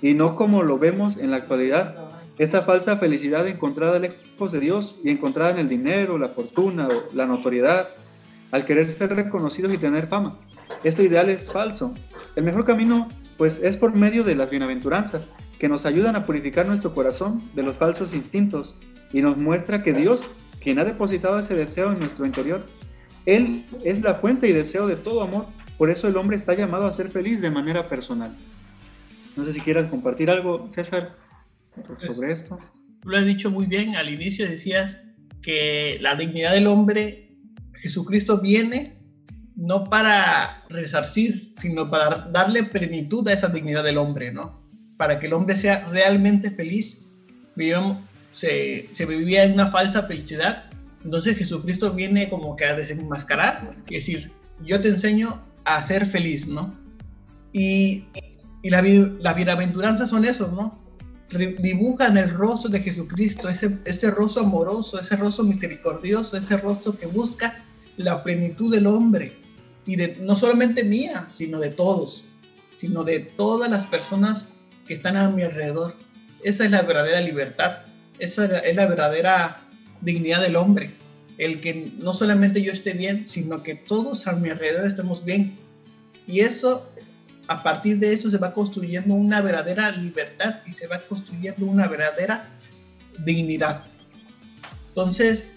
y 0.00 0.14
no 0.14 0.36
como 0.36 0.62
lo 0.62 0.78
vemos 0.78 1.18
en 1.18 1.30
la 1.30 1.36
actualidad, 1.36 2.08
esa 2.38 2.62
falsa 2.62 2.96
felicidad 2.96 3.46
encontrada 3.46 3.98
lejos 3.98 4.52
de 4.52 4.60
Dios 4.60 4.96
y 5.04 5.10
encontrada 5.10 5.50
en 5.50 5.58
el 5.58 5.68
dinero, 5.68 6.16
la 6.16 6.30
fortuna 6.30 6.88
o 6.88 7.14
la 7.14 7.26
notoriedad, 7.26 7.90
al 8.50 8.64
querer 8.64 8.90
ser 8.90 9.14
reconocidos 9.14 9.74
y 9.74 9.78
tener 9.78 10.06
fama. 10.06 10.38
Este 10.82 11.02
ideal 11.04 11.28
es 11.28 11.44
falso. 11.44 11.92
El 12.36 12.44
mejor 12.44 12.64
camino 12.64 13.08
pues 13.40 13.58
es 13.64 13.78
por 13.78 13.94
medio 13.96 14.22
de 14.22 14.34
las 14.34 14.50
bienaventuranzas, 14.50 15.26
que 15.58 15.66
nos 15.66 15.86
ayudan 15.86 16.14
a 16.14 16.24
purificar 16.26 16.66
nuestro 16.66 16.94
corazón 16.94 17.42
de 17.54 17.62
los 17.62 17.78
falsos 17.78 18.12
instintos 18.12 18.74
y 19.14 19.22
nos 19.22 19.38
muestra 19.38 19.82
que 19.82 19.94
Dios, 19.94 20.28
quien 20.60 20.78
ha 20.78 20.84
depositado 20.84 21.38
ese 21.38 21.54
deseo 21.54 21.90
en 21.90 22.00
nuestro 22.00 22.26
interior, 22.26 22.66
Él 23.24 23.64
es 23.82 24.02
la 24.02 24.16
fuente 24.16 24.46
y 24.46 24.52
deseo 24.52 24.86
de 24.86 24.96
todo 24.96 25.22
amor, 25.22 25.46
por 25.78 25.88
eso 25.88 26.06
el 26.06 26.18
hombre 26.18 26.36
está 26.36 26.52
llamado 26.52 26.86
a 26.86 26.92
ser 26.92 27.10
feliz 27.10 27.40
de 27.40 27.50
manera 27.50 27.88
personal. 27.88 28.36
No 29.36 29.46
sé 29.46 29.54
si 29.54 29.62
quieras 29.62 29.88
compartir 29.88 30.28
algo, 30.28 30.68
César, 30.74 31.16
sobre 31.96 32.28
pues, 32.28 32.42
esto. 32.42 32.58
Lo 33.04 33.16
has 33.16 33.24
dicho 33.24 33.50
muy 33.50 33.64
bien, 33.64 33.96
al 33.96 34.12
inicio 34.12 34.46
decías 34.46 34.98
que 35.40 35.96
la 36.02 36.14
dignidad 36.14 36.52
del 36.52 36.66
hombre, 36.66 37.38
Jesucristo 37.72 38.38
viene 38.42 38.99
no 39.56 39.84
para 39.84 40.64
resarcir, 40.68 41.52
sino 41.56 41.90
para 41.90 42.28
darle 42.32 42.64
plenitud 42.64 43.26
a 43.28 43.32
esa 43.32 43.48
dignidad 43.48 43.84
del 43.84 43.98
hombre, 43.98 44.32
¿no? 44.32 44.60
Para 44.96 45.18
que 45.18 45.26
el 45.26 45.32
hombre 45.32 45.56
sea 45.56 45.88
realmente 45.88 46.50
feliz. 46.50 46.98
se, 48.32 48.88
se 48.90 49.06
vivía 49.06 49.44
en 49.44 49.54
una 49.54 49.66
falsa 49.66 50.04
felicidad. 50.04 50.70
Entonces 51.04 51.36
Jesucristo 51.36 51.92
viene 51.92 52.28
como 52.28 52.56
que 52.56 52.66
a 52.66 52.74
desenmascarar 52.74 53.70
y 53.88 53.94
decir, 53.96 54.32
yo 54.64 54.80
te 54.80 54.88
enseño 54.88 55.42
a 55.64 55.82
ser 55.82 56.06
feliz, 56.06 56.46
¿no? 56.46 56.74
Y, 57.52 58.04
y 58.62 58.70
las 58.70 58.84
la 59.20 59.34
bienaventuranzas 59.34 60.10
son 60.10 60.24
eso, 60.24 60.50
¿no? 60.52 60.78
Dibujan 61.62 62.16
el 62.16 62.30
rostro 62.30 62.70
de 62.70 62.80
Jesucristo, 62.80 63.48
ese, 63.48 63.78
ese 63.84 64.10
rostro 64.10 64.44
amoroso, 64.44 65.00
ese 65.00 65.16
rostro 65.16 65.44
misericordioso, 65.44 66.36
ese 66.36 66.56
rostro 66.56 66.98
que 66.98 67.06
busca 67.06 67.62
la 67.96 68.22
plenitud 68.24 68.72
del 68.72 68.86
hombre 68.86 69.39
y 69.86 69.96
de 69.96 70.16
no 70.20 70.36
solamente 70.36 70.84
mía, 70.84 71.26
sino 71.28 71.58
de 71.58 71.70
todos, 71.70 72.26
sino 72.78 73.04
de 73.04 73.20
todas 73.20 73.70
las 73.70 73.86
personas 73.86 74.48
que 74.86 74.94
están 74.94 75.16
a 75.16 75.28
mi 75.30 75.42
alrededor. 75.42 75.96
Esa 76.42 76.64
es 76.64 76.70
la 76.70 76.82
verdadera 76.82 77.20
libertad, 77.20 77.78
esa 78.18 78.44
es 78.58 78.76
la 78.76 78.86
verdadera 78.86 79.66
dignidad 80.00 80.40
del 80.40 80.56
hombre, 80.56 80.94
el 81.38 81.60
que 81.60 81.92
no 81.98 82.14
solamente 82.14 82.62
yo 82.62 82.72
esté 82.72 82.92
bien, 82.92 83.26
sino 83.28 83.62
que 83.62 83.74
todos 83.74 84.26
a 84.26 84.32
mi 84.32 84.50
alrededor 84.50 84.86
estemos 84.86 85.24
bien. 85.24 85.58
Y 86.26 86.40
eso, 86.40 86.90
a 87.48 87.62
partir 87.62 87.98
de 87.98 88.12
eso 88.12 88.30
se 88.30 88.38
va 88.38 88.52
construyendo 88.52 89.14
una 89.14 89.40
verdadera 89.40 89.90
libertad 89.90 90.60
y 90.66 90.72
se 90.72 90.86
va 90.86 90.98
construyendo 91.00 91.66
una 91.66 91.86
verdadera 91.88 92.48
dignidad. 93.24 93.84
Entonces, 94.88 95.50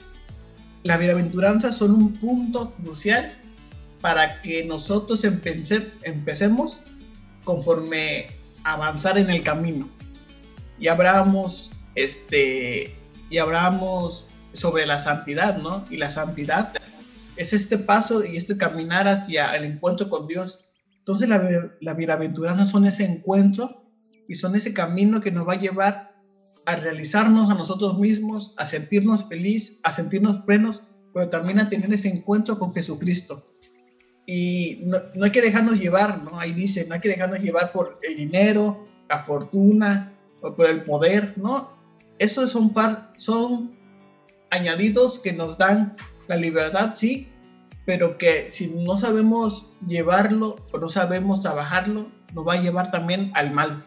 las 0.84 1.00
bienaventuranzas 1.00 1.78
son 1.78 1.92
un 1.92 2.14
punto 2.14 2.74
crucial 2.76 3.38
para 4.04 4.42
que 4.42 4.66
nosotros 4.66 5.24
empecemos 5.24 6.82
conforme 7.46 8.26
avanzar 8.66 9.18
en 9.18 9.30
el 9.30 9.44
camino. 9.44 9.90
Y 10.78 10.90
hablamos, 10.90 11.72
este, 11.96 12.98
y 13.30 13.38
hablamos 13.38 14.28
sobre 14.52 14.86
la 14.86 15.00
santidad, 15.00 15.58
¿no? 15.58 15.86
Y 15.90 15.96
la 15.96 16.10
santidad 16.10 16.74
es 17.38 17.54
este 17.54 17.78
paso 17.78 18.26
y 18.26 18.36
este 18.36 18.58
caminar 18.58 19.08
hacia 19.08 19.56
el 19.56 19.64
encuentro 19.64 20.10
con 20.10 20.28
Dios. 20.28 20.66
Entonces 20.98 21.30
la, 21.30 21.72
la 21.80 21.94
bienaventuranza 21.94 22.66
son 22.66 22.86
ese 22.86 23.06
encuentro 23.06 23.86
y 24.28 24.36
son 24.36 24.58
ese 24.58 24.74
camino 24.74 25.22
que 25.22 25.32
nos 25.32 25.48
va 25.48 25.54
a 25.54 25.60
llevar 25.60 26.14
a 26.66 26.76
realizarnos 26.76 27.50
a 27.50 27.54
nosotros 27.54 27.98
mismos, 27.98 28.54
a 28.58 28.66
sentirnos 28.66 29.30
felices, 29.30 29.80
a 29.82 29.94
sentirnos 29.94 30.44
plenos, 30.44 30.84
pero 31.14 31.30
también 31.30 31.60
a 31.60 31.70
tener 31.70 31.94
ese 31.94 32.10
encuentro 32.10 32.60
con 32.60 32.74
Jesucristo. 32.74 33.50
Y 34.26 34.82
no, 34.84 34.98
hay 35.22 35.32
que 35.32 35.42
dejarnos 35.42 35.80
llevar, 35.80 36.24
¿no? 36.24 36.40
Ahí 36.40 36.54
dice, 36.54 36.86
no 36.88 36.96
hay 36.96 37.02
que 37.02 37.10
dejarnos 37.10 37.40
llevar 37.40 37.72
por 37.72 38.00
el 38.04 38.16
dinero, 38.16 38.88
la 39.10 39.20
fortuna, 39.20 40.14
o 40.42 40.56
por 40.56 40.68
el 40.68 40.84
poder, 40.84 41.34
¿no? 41.38 41.72
Esos 42.20 42.52
son, 42.52 42.74
par, 42.74 43.12
son 43.18 43.78
añadidos 44.50 45.20
que 45.20 45.34
nos 45.34 45.58
dan 45.58 45.96
la 46.28 46.36
libertad, 46.36 46.92
sí, 46.96 47.30
pero 47.86 48.18
que 48.18 48.50
si 48.50 48.68
no 48.68 48.98
sabemos 48.98 49.74
llevarlo 49.86 50.56
o 50.72 50.78
no 50.78 50.90
sabemos 50.90 51.42
trabajarlo, 51.42 52.10
nos 52.34 52.48
va 52.48 52.54
a 52.54 52.62
llevar 52.62 52.92
también 52.92 53.32
al 53.36 53.52
mal. 53.52 53.84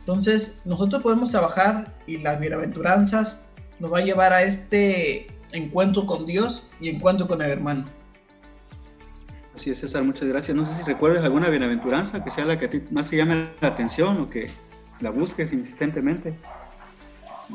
Entonces, 0.00 0.60
nosotros 0.64 1.02
podemos 1.02 1.30
trabajar 1.30 1.96
y 2.06 2.18
las 2.18 2.40
bienaventuranzas 2.40 3.44
nos 3.78 3.92
va 3.92 3.98
a 3.98 4.04
llevar 4.04 4.32
a 4.32 4.42
este 4.42 5.28
encuentro 5.52 6.06
con 6.06 6.26
Dios 6.26 6.68
y 6.80 6.88
encuentro 6.90 7.26
con 7.26 7.42
el 7.42 7.50
hermano. 7.50 7.84
Así 9.54 9.70
es, 9.70 9.78
César, 9.78 10.04
muchas 10.04 10.28
gracias. 10.28 10.56
No 10.56 10.64
sé 10.64 10.74
si 10.74 10.82
recuerdas 10.84 11.24
alguna 11.24 11.48
bienaventuranza 11.48 12.22
que 12.22 12.30
sea 12.30 12.44
la 12.44 12.58
que 12.58 12.66
a 12.66 12.70
ti 12.70 12.82
más 12.90 13.10
te 13.10 13.16
llame 13.16 13.50
la 13.60 13.68
atención 13.68 14.20
o 14.20 14.30
que 14.30 14.50
la 15.00 15.10
busques 15.10 15.52
insistentemente. 15.52 16.34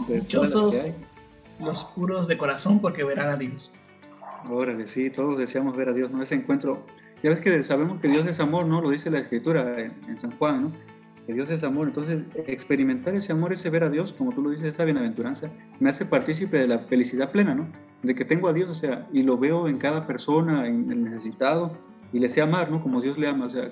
Dichosos 0.07 0.93
los 1.59 1.85
puros 1.85 2.27
de 2.27 2.37
corazón 2.37 2.81
porque 2.81 3.03
verán 3.03 3.29
a 3.29 3.37
Dios. 3.37 3.71
Órale, 4.49 4.87
sí, 4.87 5.09
todos 5.09 5.37
deseamos 5.37 5.75
ver 5.75 5.89
a 5.89 5.93
Dios, 5.93 6.11
¿no? 6.11 6.21
Ese 6.21 6.35
encuentro. 6.35 6.85
Ya 7.23 7.29
ves 7.29 7.39
que 7.39 7.63
sabemos 7.63 7.99
que 8.01 8.07
Dios 8.07 8.27
es 8.27 8.39
amor, 8.39 8.67
¿no? 8.67 8.81
Lo 8.81 8.89
dice 8.89 9.09
la 9.09 9.19
Escritura 9.19 9.79
en, 9.79 10.19
San 10.19 10.31
Juan, 10.37 10.63
¿no? 10.63 10.71
Que 11.25 11.33
Dios 11.33 11.49
es 11.49 11.63
amor. 11.63 11.87
Entonces, 11.87 12.23
experimentar 12.47 13.15
ese 13.15 13.31
amor, 13.31 13.53
ese 13.53 13.69
ver 13.69 13.83
a 13.83 13.89
Dios, 13.89 14.13
como 14.13 14.31
tú 14.31 14.41
lo 14.41 14.51
dices, 14.51 14.67
esa 14.67 14.85
bienaventuranza, 14.85 15.49
me 15.79 15.89
hace 15.89 16.05
partícipe 16.05 16.57
de 16.57 16.67
la 16.67 16.79
felicidad 16.79 17.31
plena, 17.31 17.55
¿no? 17.55 17.67
De 18.03 18.13
que 18.13 18.25
tengo 18.25 18.47
a 18.47 18.53
Dios, 18.53 18.69
o 18.69 18.73
sea, 18.73 19.07
y 19.11 19.23
lo 19.23 19.37
veo 19.37 19.67
en 19.67 19.77
cada 19.77 20.05
persona, 20.05 20.67
en 20.67 20.91
el 20.91 21.03
necesitado, 21.03 21.71
y 22.13 22.19
le 22.19 22.29
sé 22.29 22.41
amar, 22.41 22.69
¿no? 22.71 22.81
Como 22.81 23.01
Dios 23.01 23.17
le 23.17 23.27
ama, 23.27 23.45
o 23.45 23.49
sea, 23.49 23.71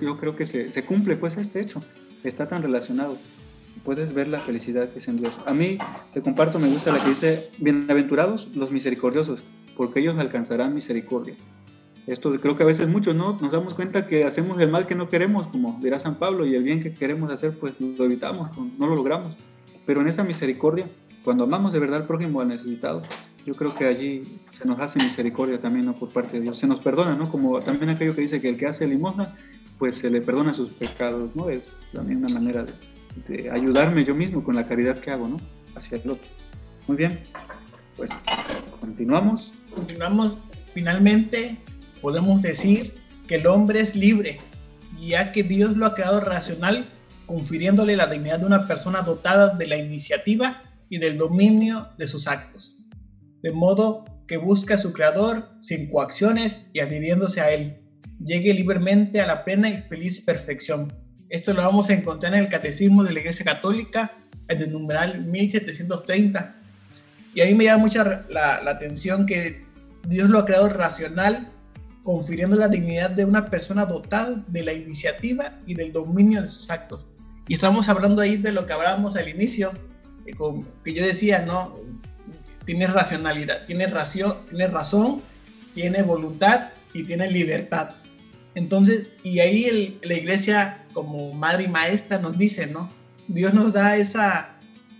yo 0.00 0.18
creo 0.18 0.36
que 0.36 0.46
se, 0.46 0.72
se 0.72 0.84
cumple 0.84 1.16
pues 1.16 1.36
este 1.36 1.60
hecho, 1.60 1.82
está 2.24 2.48
tan 2.48 2.62
relacionado. 2.62 3.16
Puedes 3.84 4.12
ver 4.12 4.28
la 4.28 4.40
felicidad 4.40 4.90
que 4.90 4.98
es 4.98 5.08
en 5.08 5.18
Dios. 5.18 5.38
A 5.46 5.54
mí, 5.54 5.78
te 6.12 6.20
comparto, 6.20 6.58
me 6.58 6.68
gusta 6.68 6.92
la 6.92 6.98
que 6.98 7.10
dice, 7.10 7.50
bienaventurados 7.58 8.54
los 8.56 8.72
misericordiosos, 8.72 9.42
porque 9.76 10.00
ellos 10.00 10.18
alcanzarán 10.18 10.74
misericordia. 10.74 11.36
Esto 12.10 12.32
creo 12.40 12.56
que 12.56 12.64
a 12.64 12.66
veces 12.66 12.88
muchos 12.88 13.14
no 13.14 13.38
nos 13.40 13.52
damos 13.52 13.74
cuenta 13.74 14.08
que 14.08 14.24
hacemos 14.24 14.58
el 14.60 14.68
mal 14.68 14.88
que 14.88 14.96
no 14.96 15.08
queremos, 15.08 15.46
como 15.46 15.78
dirá 15.80 16.00
San 16.00 16.16
Pablo, 16.16 16.44
y 16.44 16.56
el 16.56 16.64
bien 16.64 16.82
que 16.82 16.92
queremos 16.92 17.30
hacer, 17.30 17.56
pues 17.56 17.74
lo 17.80 18.04
evitamos, 18.04 18.50
no 18.56 18.86
lo 18.88 18.96
logramos. 18.96 19.36
Pero 19.86 20.00
en 20.00 20.08
esa 20.08 20.24
misericordia, 20.24 20.90
cuando 21.22 21.44
amamos 21.44 21.72
de 21.72 21.78
verdad 21.78 22.00
al 22.00 22.06
prójimo, 22.08 22.40
al 22.40 22.48
necesitado, 22.48 23.02
yo 23.46 23.54
creo 23.54 23.76
que 23.76 23.86
allí 23.86 24.40
se 24.58 24.66
nos 24.66 24.80
hace 24.80 24.98
misericordia 24.98 25.60
también 25.60 25.86
¿no? 25.86 25.94
por 25.94 26.08
parte 26.08 26.38
de 26.38 26.42
Dios. 26.42 26.58
Se 26.58 26.66
nos 26.66 26.80
perdona, 26.80 27.14
¿no? 27.14 27.30
Como 27.30 27.60
también 27.60 27.90
aquello 27.90 28.14
que 28.16 28.22
dice 28.22 28.40
que 28.40 28.48
el 28.48 28.56
que 28.56 28.66
hace 28.66 28.88
limosna, 28.88 29.36
pues 29.78 29.94
se 29.96 30.10
le 30.10 30.20
perdona 30.20 30.52
sus 30.52 30.70
pecados, 30.72 31.34
¿no? 31.36 31.48
Es 31.48 31.76
también 31.92 32.24
una 32.24 32.34
manera 32.34 32.66
de, 33.28 33.50
ayudarme 33.50 34.04
yo 34.04 34.16
mismo 34.16 34.42
con 34.42 34.56
la 34.56 34.66
caridad 34.66 34.98
que 34.98 35.12
hago, 35.12 35.28
¿no? 35.28 35.36
Hacia 35.76 35.98
el 35.98 36.10
otro. 36.10 36.28
Muy 36.88 36.96
bien, 36.96 37.20
pues 37.96 38.10
continuamos. 38.80 39.54
Continuamos. 39.72 40.38
Finalmente, 40.74 41.56
podemos 42.00 42.42
decir 42.42 42.94
que 43.26 43.36
el 43.36 43.46
hombre 43.46 43.80
es 43.80 43.96
libre, 43.96 44.40
ya 45.00 45.32
que 45.32 45.42
Dios 45.42 45.76
lo 45.76 45.86
ha 45.86 45.94
creado 45.94 46.20
racional, 46.20 46.86
confiriéndole 47.26 47.96
la 47.96 48.06
dignidad 48.06 48.40
de 48.40 48.46
una 48.46 48.66
persona 48.66 49.02
dotada 49.02 49.54
de 49.54 49.66
la 49.66 49.76
iniciativa 49.76 50.62
y 50.88 50.98
del 50.98 51.16
dominio 51.16 51.88
de 51.96 52.08
sus 52.08 52.26
actos 52.26 52.80
de 53.42 53.52
modo 53.52 54.04
que 54.26 54.36
busca 54.36 54.74
a 54.74 54.78
su 54.78 54.92
creador 54.92 55.48
sin 55.60 55.90
coacciones 55.90 56.62
y 56.72 56.80
adhiriéndose 56.80 57.40
a 57.40 57.50
él, 57.50 57.78
llegue 58.24 58.54
libremente 58.54 59.20
a 59.20 59.26
la 59.26 59.44
plena 59.44 59.70
y 59.70 59.78
feliz 59.78 60.20
perfección. 60.20 60.92
Esto 61.28 61.52
lo 61.54 61.62
vamos 61.62 61.90
a 61.90 61.94
encontrar 61.94 62.34
en 62.34 62.40
el 62.40 62.48
Catecismo 62.48 63.02
de 63.02 63.12
la 63.12 63.20
Iglesia 63.20 63.44
Católica, 63.44 64.12
en 64.48 64.60
el 64.60 64.72
numeral 64.72 65.24
1730. 65.24 66.56
Y 67.34 67.40
ahí 67.40 67.54
me 67.54 67.64
llama 67.64 67.84
mucha 67.84 68.24
la, 68.28 68.56
atención 68.56 69.26
que 69.26 69.64
Dios 70.08 70.28
lo 70.28 70.38
ha 70.38 70.44
creado 70.44 70.68
racional, 70.68 71.48
confiriendo 72.02 72.56
la 72.56 72.68
dignidad 72.68 73.10
de 73.10 73.24
una 73.24 73.46
persona 73.46 73.84
dotada 73.84 74.42
de 74.46 74.62
la 74.62 74.72
iniciativa 74.72 75.58
y 75.66 75.74
del 75.74 75.92
dominio 75.92 76.42
de 76.42 76.50
sus 76.50 76.70
actos. 76.70 77.06
Y 77.48 77.54
estamos 77.54 77.88
hablando 77.88 78.22
ahí 78.22 78.36
de 78.36 78.52
lo 78.52 78.66
que 78.66 78.72
hablábamos 78.72 79.16
al 79.16 79.28
inicio, 79.28 79.72
eh, 80.26 80.32
que 80.84 80.94
yo 80.94 81.04
decía, 81.04 81.44
¿no? 81.44 81.74
tiene 82.64 82.86
racionalidad, 82.86 83.66
tiene, 83.66 83.86
racio, 83.88 84.36
tiene 84.48 84.68
razón, 84.68 85.22
tiene 85.74 86.02
voluntad 86.02 86.68
y 86.94 87.04
tiene 87.04 87.28
libertad. 87.30 87.90
Entonces, 88.54 89.08
y 89.22 89.40
ahí 89.40 89.98
la 90.02 90.14
iglesia 90.14 90.86
como 90.92 91.32
madre 91.32 91.64
y 91.64 91.68
maestra 91.68 92.18
nos 92.18 92.36
dice, 92.36 92.66
¿no? 92.66 92.90
Dios 93.28 93.54
nos 93.54 93.72
da 93.72 93.96
esa, 93.96 94.56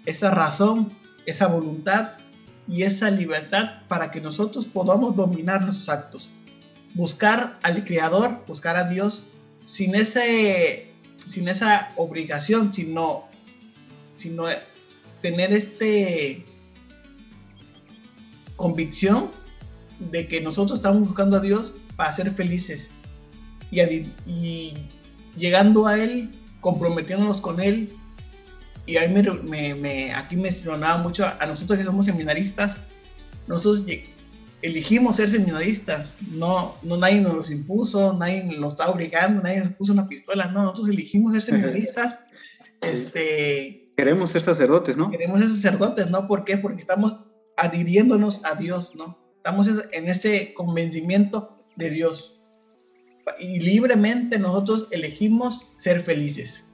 esa 0.06 0.30
razón, 0.30 0.92
esa 1.26 1.46
voluntad 1.46 2.14
y 2.68 2.82
esa 2.82 3.10
libertad 3.10 3.82
para 3.88 4.10
que 4.10 4.20
nosotros 4.20 4.66
podamos 4.66 5.16
dominar 5.16 5.62
nuestros 5.62 5.88
actos. 5.88 6.30
Buscar 6.94 7.58
al 7.62 7.84
Creador, 7.84 8.44
buscar 8.46 8.76
a 8.76 8.88
Dios 8.88 9.24
sin, 9.66 9.94
ese, 9.94 10.92
sin 11.26 11.48
esa 11.48 11.90
obligación, 11.96 12.74
sino, 12.74 13.28
sino 14.16 14.44
tener 15.22 15.52
este 15.52 16.44
convicción 18.56 19.30
de 20.10 20.26
que 20.28 20.40
nosotros 20.40 20.78
estamos 20.78 21.06
buscando 21.06 21.36
a 21.36 21.40
Dios 21.40 21.74
para 21.96 22.12
ser 22.12 22.30
felices 22.34 22.90
y, 23.70 24.74
llegando 25.36 25.86
a 25.86 25.98
Él, 25.98 26.34
comprometiéndonos 26.60 27.40
con 27.40 27.60
Él. 27.60 27.90
Y 28.86 28.96
ahí 28.96 29.12
me, 29.12 29.74
me, 29.74 30.12
aquí 30.14 30.36
me 30.36 30.48
estrenaba 30.48 30.98
mucho 30.98 31.24
a, 31.24 31.46
nosotros 31.46 31.78
que 31.78 31.84
somos 31.84 32.06
seminaristas. 32.06 32.78
Nosotros 33.46 33.84
elegimos 34.62 35.16
ser 35.16 35.28
seminaristas. 35.28 36.16
No, 36.30 36.76
no 36.82 36.96
nadie 36.96 37.20
nos 37.20 37.34
los 37.34 37.50
impuso, 37.50 38.12
nadie 38.14 38.44
nos 38.44 38.74
está 38.74 38.88
obligando, 38.88 39.42
nadie 39.42 39.60
nos 39.60 39.72
puso 39.72 39.92
una 39.92 40.08
pistola. 40.08 40.50
No, 40.50 40.62
nosotros 40.62 40.88
elegimos 40.88 41.32
ser 41.32 41.42
seminaristas. 41.42 42.26
este, 42.80 43.92
queremos 43.96 44.30
ser 44.30 44.42
sacerdotes, 44.42 44.96
¿no? 44.96 45.10
Queremos 45.10 45.40
ser 45.40 45.48
sacerdotes, 45.48 46.10
¿no? 46.10 46.26
¿Por 46.26 46.44
qué? 46.44 46.56
Porque 46.56 46.80
estamos 46.80 47.16
adhiriéndonos 47.56 48.44
a 48.44 48.54
Dios, 48.54 48.94
¿no? 48.94 49.18
Estamos 49.36 49.68
en 49.92 50.08
ese 50.08 50.52
convencimiento 50.54 51.64
de 51.76 51.90
Dios 51.90 52.40
y 53.38 53.60
libremente 53.60 54.38
nosotros 54.38 54.88
elegimos 54.90 55.72
ser 55.76 56.00
felices. 56.00 56.64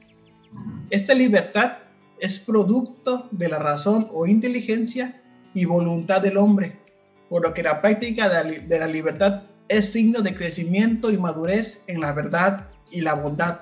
Esta 0.90 1.14
libertad 1.14 1.78
es 2.20 2.40
producto 2.40 3.28
de 3.30 3.48
la 3.48 3.58
razón 3.58 4.08
o 4.12 4.26
inteligencia 4.26 5.22
y 5.54 5.64
voluntad 5.64 6.22
del 6.22 6.36
hombre, 6.36 6.80
por 7.28 7.42
lo 7.42 7.54
que 7.54 7.62
la 7.62 7.80
práctica 7.80 8.28
de 8.28 8.78
la 8.78 8.86
libertad 8.86 9.42
es 9.68 9.92
signo 9.92 10.20
de 10.20 10.34
crecimiento 10.34 11.10
y 11.10 11.18
madurez 11.18 11.82
en 11.86 12.00
la 12.00 12.12
verdad 12.12 12.68
y 12.90 13.00
la 13.00 13.14
bondad, 13.14 13.60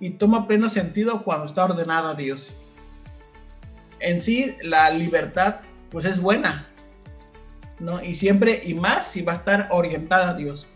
y 0.00 0.10
toma 0.10 0.46
pleno 0.46 0.68
sentido 0.68 1.22
cuando 1.24 1.46
está 1.46 1.64
ordenada 1.64 2.10
a 2.10 2.14
Dios. 2.14 2.52
En 4.00 4.20
sí, 4.20 4.54
la 4.62 4.90
libertad 4.90 5.56
pues 5.90 6.04
es 6.04 6.20
buena, 6.20 6.68
¿no? 7.78 8.02
Y 8.02 8.14
siempre, 8.14 8.62
y 8.64 8.74
más 8.74 9.06
si 9.06 9.22
va 9.22 9.32
a 9.32 9.36
estar 9.36 9.68
orientada 9.70 10.30
a 10.30 10.34
Dios 10.34 10.68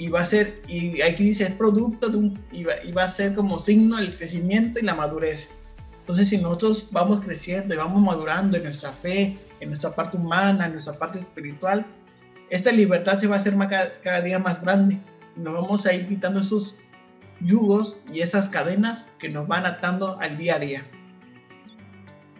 y 0.00 0.08
va 0.08 0.20
a 0.20 0.26
ser, 0.26 0.62
y 0.66 1.02
aquí 1.02 1.24
dice, 1.24 1.44
es 1.44 1.52
producto 1.52 2.08
de 2.08 2.16
un, 2.16 2.42
y 2.52 2.62
va, 2.64 3.02
a 3.02 3.08
ser 3.08 3.34
como 3.34 3.58
signo 3.58 3.98
del 3.98 4.16
crecimiento 4.16 4.80
y 4.80 4.82
la 4.82 4.94
madurez. 4.94 5.50
Entonces, 6.10 6.30
si 6.30 6.38
nosotros 6.38 6.88
vamos 6.90 7.20
creciendo 7.20 7.72
y 7.72 7.76
vamos 7.76 8.02
madurando 8.02 8.56
en 8.56 8.64
nuestra 8.64 8.90
fe, 8.90 9.38
en 9.60 9.68
nuestra 9.68 9.94
parte 9.94 10.16
humana, 10.16 10.66
en 10.66 10.72
nuestra 10.72 10.94
parte 10.94 11.20
espiritual, 11.20 11.86
esta 12.48 12.72
libertad 12.72 13.20
se 13.20 13.28
va 13.28 13.36
a 13.36 13.38
hacer 13.38 13.54
cada, 14.02 14.20
día 14.20 14.40
más 14.40 14.60
grande. 14.60 14.98
Nos 15.36 15.54
vamos 15.54 15.86
a 15.86 15.92
ir 15.92 16.08
quitando 16.08 16.40
esos 16.40 16.74
yugos 17.38 17.96
y 18.12 18.22
esas 18.22 18.48
cadenas 18.48 19.08
que 19.20 19.28
nos 19.28 19.46
van 19.46 19.66
atando 19.66 20.18
al 20.18 20.36
día 20.36 20.56
a 20.56 20.58
día. 20.58 20.82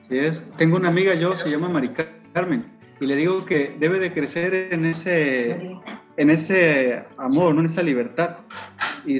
Sí 0.08 0.18
es. 0.18 0.42
Tengo 0.56 0.76
una 0.76 0.88
amiga 0.88 1.14
yo, 1.14 1.36
se 1.36 1.48
llama 1.48 1.68
Mari 1.68 1.92
Carmen, 2.34 2.66
y 3.00 3.06
le 3.06 3.14
digo 3.14 3.44
que 3.44 3.76
debe 3.78 4.00
de 4.00 4.12
crecer 4.12 4.52
en 4.72 4.84
ese 4.84 5.78
en 6.16 6.30
ese 6.30 7.04
amor, 7.18 7.54
¿no? 7.54 7.60
en 7.60 7.66
esa 7.66 7.84
libertad. 7.84 8.38
Y, 9.06 9.14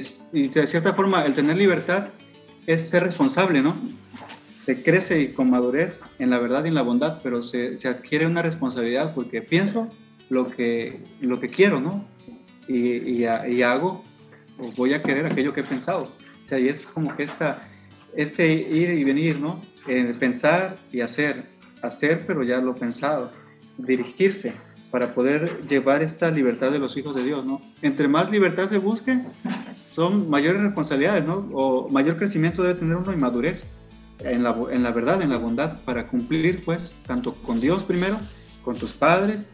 de 0.49 0.67
cierta 0.67 0.91
forma, 0.91 1.21
el 1.21 1.33
tener 1.33 1.55
libertad 1.55 2.09
es 2.67 2.89
ser 2.89 3.03
responsable, 3.03 3.61
¿no? 3.61 4.00
Se 4.61 4.83
crece 4.83 5.33
con 5.33 5.49
madurez 5.49 6.01
en 6.19 6.29
la 6.29 6.37
verdad 6.37 6.65
y 6.65 6.67
en 6.67 6.75
la 6.75 6.83
bondad, 6.83 7.19
pero 7.23 7.41
se, 7.41 7.75
adquiere 7.87 8.27
una 8.27 8.43
responsabilidad 8.43 9.15
porque 9.15 9.41
pienso 9.41 9.89
lo 10.29 10.45
que, 10.45 10.99
lo 11.19 11.39
que 11.39 11.49
quiero, 11.49 11.79
¿no? 11.79 12.05
Y, 12.67 13.23
y, 13.23 13.63
hago 13.63 14.03
voy 14.75 14.93
a 14.93 15.01
querer 15.01 15.25
aquello 15.25 15.51
que 15.51 15.61
he 15.61 15.63
pensado. 15.63 16.03
O 16.43 16.47
sea, 16.47 16.59
y 16.59 16.67
es 16.67 16.85
como 16.85 17.15
que 17.15 17.23
esta, 17.23 17.67
este 18.15 18.53
ir 18.53 18.91
y 18.91 19.03
venir, 19.03 19.39
¿no? 19.39 19.59
pensar 20.19 20.75
y 20.91 21.01
hacer, 21.01 21.43
hacer 21.81 22.27
pero 22.27 22.43
ya 22.43 22.59
lo 22.59 22.75
pensado, 22.75 23.31
dirigirse, 23.79 24.53
para 24.91 25.15
poder 25.15 25.65
llevar 25.67 26.03
esta 26.03 26.29
libertad 26.29 26.69
de 26.71 26.77
los 26.77 26.95
hijos 26.97 27.15
de 27.15 27.23
Dios, 27.23 27.43
¿no? 27.43 27.61
Entre 27.81 28.07
más 28.07 28.29
libertad 28.29 28.67
se 28.67 28.77
busque, 28.77 29.19
son 29.87 30.29
mayores 30.29 30.61
responsabilidades, 30.61 31.25
¿no? 31.25 31.49
O 31.51 31.89
mayor 31.89 32.17
crecimiento 32.17 32.61
debe 32.61 32.75
tener 32.75 32.95
uno 32.95 33.11
y 33.11 33.15
madurez 33.15 33.65
en 34.23 34.43
la, 34.43 34.55
en 34.71 34.83
la 34.83 34.91
verdad, 34.91 35.21
en 35.21 35.29
la 35.29 35.37
bondad, 35.37 35.81
para 35.83 36.07
cumplir, 36.07 36.63
pues, 36.63 36.95
tanto 37.05 37.33
con 37.35 37.59
Dios 37.59 37.83
primero, 37.83 38.19
con 38.63 38.77
tus 38.77 38.93
padres, 38.93 39.49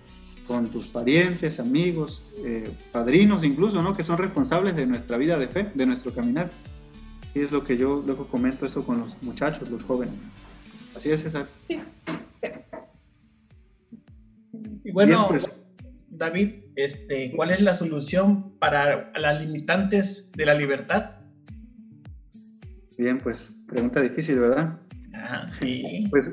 con 0.47 0.67
tus 0.67 0.87
parientes, 0.87 1.59
amigos, 1.59 2.23
eh, 2.45 2.71
padrinos 2.91 3.43
incluso, 3.43 3.81
¿no? 3.81 3.95
Que 3.95 4.03
son 4.03 4.17
responsables 4.17 4.75
de 4.75 4.85
nuestra 4.85 5.17
vida 5.17 5.37
de 5.37 5.47
fe, 5.47 5.71
de 5.73 5.85
nuestro 5.85 6.13
caminar. 6.13 6.51
Y 7.35 7.41
es 7.41 7.51
lo 7.51 7.63
que 7.63 7.77
yo 7.77 8.01
luego 8.05 8.27
comento 8.27 8.65
esto 8.65 8.85
con 8.85 8.99
los 9.01 9.21
muchachos, 9.21 9.69
los 9.69 9.83
jóvenes. 9.83 10.15
Así 10.95 11.11
es, 11.11 11.21
César. 11.21 11.47
Sí. 11.67 11.79
Y 14.83 14.91
bueno, 14.91 15.25
pues. 15.27 15.49
David, 16.09 16.63
este, 16.75 17.31
¿cuál 17.35 17.51
es 17.51 17.61
la 17.61 17.75
solución 17.75 18.57
para 18.57 19.11
las 19.17 19.39
limitantes 19.39 20.31
de 20.31 20.45
la 20.45 20.55
libertad? 20.55 21.16
Bien, 22.97 23.19
pues 23.19 23.61
pregunta 23.67 24.01
difícil, 24.01 24.39
¿verdad? 24.39 24.79
Ah, 25.13 25.47
sí. 25.47 26.07
Pues 26.09 26.29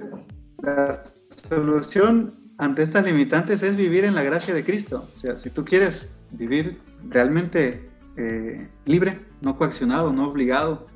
la 0.63 1.03
solución 1.49 2.33
ante 2.59 2.83
estas 2.83 3.05
limitantes 3.05 3.63
es 3.63 3.77
vivir 3.77 4.05
en 4.05 4.15
la 4.15 4.23
gracia 4.23 4.55
de 4.55 4.65
Cristo. 4.65 5.09
O 5.15 5.19
sea, 5.19 5.39
si 5.39 5.51
tú 5.51 5.65
quieres 5.65 6.17
vivir 6.33 6.81
realmente 7.09 7.89
eh, 8.17 8.69
libre, 8.87 9.19
no 9.43 9.57
coaccionado, 9.57 10.13
no 10.13 10.29
obligado 10.29 10.87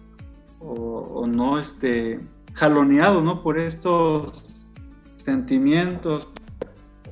o, 0.61 0.75
o, 0.75 1.27
no 1.27 1.59
este, 1.59 2.21
jaloneado 2.55 3.21
¿no? 3.23 3.43
por 3.43 3.59
estos 3.59 4.67
sentimientos 5.17 6.29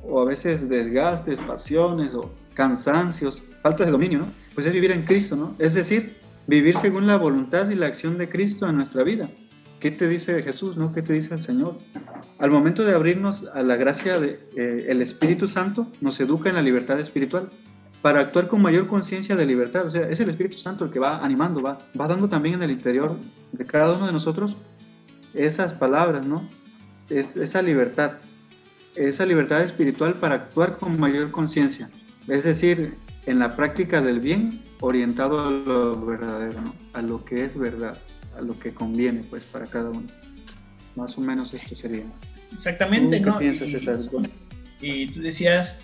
o 0.03 0.21
a 0.21 0.25
veces 0.25 0.67
desgastes, 0.67 1.37
pasiones 1.39 2.13
o 2.13 2.31
cansancios, 2.53 3.43
falta 3.61 3.85
de 3.85 3.91
dominio, 3.91 4.19
¿no? 4.19 4.27
Pues 4.55 4.65
es 4.65 4.73
vivir 4.73 4.91
en 4.91 5.03
Cristo, 5.03 5.35
¿no? 5.35 5.53
Es 5.59 5.73
decir, 5.73 6.17
vivir 6.47 6.77
según 6.77 7.07
la 7.07 7.17
voluntad 7.17 7.69
y 7.69 7.75
la 7.75 7.87
acción 7.87 8.17
de 8.17 8.29
Cristo 8.29 8.67
en 8.67 8.77
nuestra 8.77 9.03
vida. 9.03 9.29
¿Qué 9.79 9.91
te 9.91 10.07
dice 10.07 10.41
Jesús, 10.41 10.75
no? 10.75 10.91
¿Qué 10.91 11.01
te 11.01 11.13
dice 11.13 11.33
el 11.33 11.39
Señor? 11.39 11.77
Al 12.39 12.49
momento 12.49 12.83
de 12.83 12.95
abrirnos 12.95 13.45
a 13.53 13.61
la 13.61 13.75
gracia 13.75 14.19
del 14.19 14.39
de, 14.55 14.91
eh, 14.91 15.03
Espíritu 15.03 15.47
Santo, 15.47 15.91
nos 16.01 16.19
educa 16.19 16.49
en 16.49 16.55
la 16.55 16.63
libertad 16.63 16.99
espiritual 16.99 17.51
para 18.01 18.21
actuar 18.21 18.47
con 18.47 18.61
mayor 18.61 18.87
conciencia 18.87 19.35
de 19.35 19.45
libertad. 19.45 19.85
O 19.85 19.91
sea, 19.91 20.09
es 20.09 20.19
el 20.19 20.29
Espíritu 20.29 20.57
Santo 20.57 20.85
el 20.85 20.91
que 20.91 20.99
va 20.99 21.23
animando, 21.23 21.61
va, 21.61 21.77
va 21.99 22.07
dando 22.07 22.27
también 22.27 22.55
en 22.55 22.63
el 22.63 22.71
interior 22.71 23.17
de 23.51 23.65
cada 23.65 23.93
uno 23.93 24.07
de 24.07 24.13
nosotros 24.13 24.57
esas 25.33 25.73
palabras, 25.73 26.25
¿no? 26.25 26.47
Es, 27.09 27.35
esa 27.35 27.61
libertad 27.61 28.13
esa 28.97 29.25
libertad 29.25 29.61
espiritual 29.61 30.15
para 30.15 30.35
actuar 30.35 30.77
con 30.77 30.99
mayor 30.99 31.31
conciencia, 31.31 31.89
es 32.27 32.43
decir, 32.43 32.95
en 33.27 33.39
la 33.39 33.55
práctica 33.55 34.01
del 34.01 34.19
bien 34.19 34.63
orientado 34.79 35.47
a 35.47 35.51
lo 35.51 36.05
verdadero, 36.05 36.73
a 36.93 37.01
lo 37.01 37.23
que 37.23 37.45
es 37.45 37.57
verdad, 37.57 37.97
a 38.35 38.41
lo 38.41 38.57
que 38.57 38.73
conviene 38.73 39.23
pues 39.29 39.45
para 39.45 39.65
cada 39.67 39.89
uno. 39.89 40.07
Más 40.95 41.17
o 41.17 41.21
menos 41.21 41.53
esto 41.53 41.75
sería. 41.75 42.05
Exactamente, 42.53 43.19
¿no? 43.19 43.37
piensas, 43.37 44.09
y, 44.81 44.89
y 44.89 45.07
tú 45.07 45.21
decías 45.21 45.81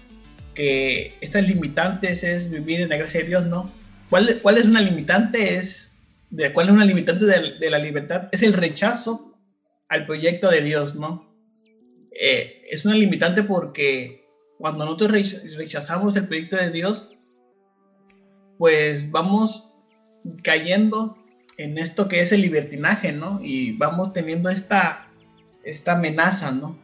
que 0.56 1.16
estas 1.20 1.48
limitantes 1.48 2.24
es 2.24 2.50
vivir 2.50 2.82
en 2.82 2.90
la 2.90 2.98
gracia 2.98 3.22
de 3.22 3.28
Dios, 3.28 3.46
¿no? 3.46 3.70
¿Cuál, 4.10 4.40
cuál 4.42 4.58
es 4.58 4.66
una 4.66 4.82
limitante? 4.82 5.56
Es, 5.56 5.94
de, 6.30 6.54
¿Cuál 6.54 6.68
es 6.68 6.74
una 6.74 6.86
limitante 6.86 7.26
de, 7.26 7.60
de 7.60 7.70
la 7.70 7.80
libertad? 7.80 8.30
Es 8.32 8.42
el 8.42 8.54
rechazo 8.54 9.38
al 9.90 10.06
proyecto 10.06 10.50
de 10.50 10.62
Dios, 10.62 10.96
¿no? 10.96 11.36
Eh, 12.12 12.62
es 12.70 12.86
una 12.86 12.96
limitante 12.96 13.44
porque 13.44 14.26
cuando 14.58 14.86
nosotros 14.86 15.12
rechazamos 15.58 16.16
el 16.16 16.28
proyecto 16.28 16.56
de 16.56 16.70
Dios, 16.70 17.18
pues 18.58 19.12
vamos 19.12 19.74
cayendo 20.42 21.18
en 21.58 21.78
esto 21.78 22.08
que 22.08 22.22
es 22.22 22.32
el 22.32 22.42
libertinaje, 22.42 23.12
¿no? 23.12 23.40
Y 23.42 23.78
vamos 23.78 24.14
teniendo 24.14 24.50
esta, 24.50 25.08
esta 25.64 25.94
amenaza, 25.94 26.52
¿no? 26.52 26.78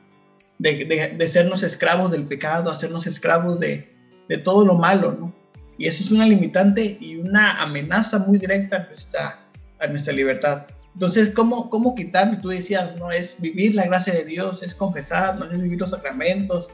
De, 0.58 0.86
de, 0.86 1.28
sernos 1.28 1.64
esclavos 1.64 2.12
del 2.12 2.28
pecado, 2.28 2.70
hacernos 2.70 3.08
esclavos 3.08 3.60
de, 3.60 3.96
de, 4.28 4.38
todo 4.38 4.66
lo 4.66 4.76
malo, 4.76 5.14
¿no? 5.14 5.34
Y 5.78 5.88
eso 5.88 6.04
es 6.04 6.12
una 6.12 6.26
limitante 6.26 6.98
y 7.00 7.16
una 7.16 7.62
amenaza 7.62 8.20
muy 8.20 8.38
directa 8.38 8.76
a 8.76 8.88
nuestra, 8.88 9.40
a 9.80 9.88
nuestra 9.88 10.14
libertad. 10.14 10.68
Entonces, 10.94 11.30
¿cómo, 11.30 11.70
cómo 11.70 11.96
quitarme? 11.96 12.38
Tú 12.38 12.50
decías, 12.50 12.98
no 12.98 13.10
es 13.10 13.40
vivir 13.40 13.74
la 13.74 13.86
gracia 13.86 14.14
de 14.14 14.26
Dios, 14.26 14.62
es 14.62 14.76
confesar, 14.76 15.38
no 15.38 15.46
es 15.46 15.62
vivir 15.62 15.80
los 15.80 15.92
sacramentos, 15.92 16.70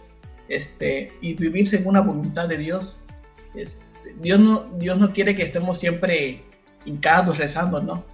este, 0.47 1.11
y 1.21 1.35
vivir 1.35 1.67
según 1.67 1.93
la 1.93 2.01
voluntad 2.01 2.47
de 2.47 2.57
Dios. 2.57 3.01
Este, 3.53 3.85
Dios 4.21 4.39
no, 4.39 4.61
Dios 4.77 4.97
no 4.97 5.13
quiere 5.13 5.35
que 5.35 5.43
estemos 5.43 5.79
siempre 5.79 6.41
hincados 6.85 7.37
rezando, 7.37 7.81
¿no? 7.81 8.05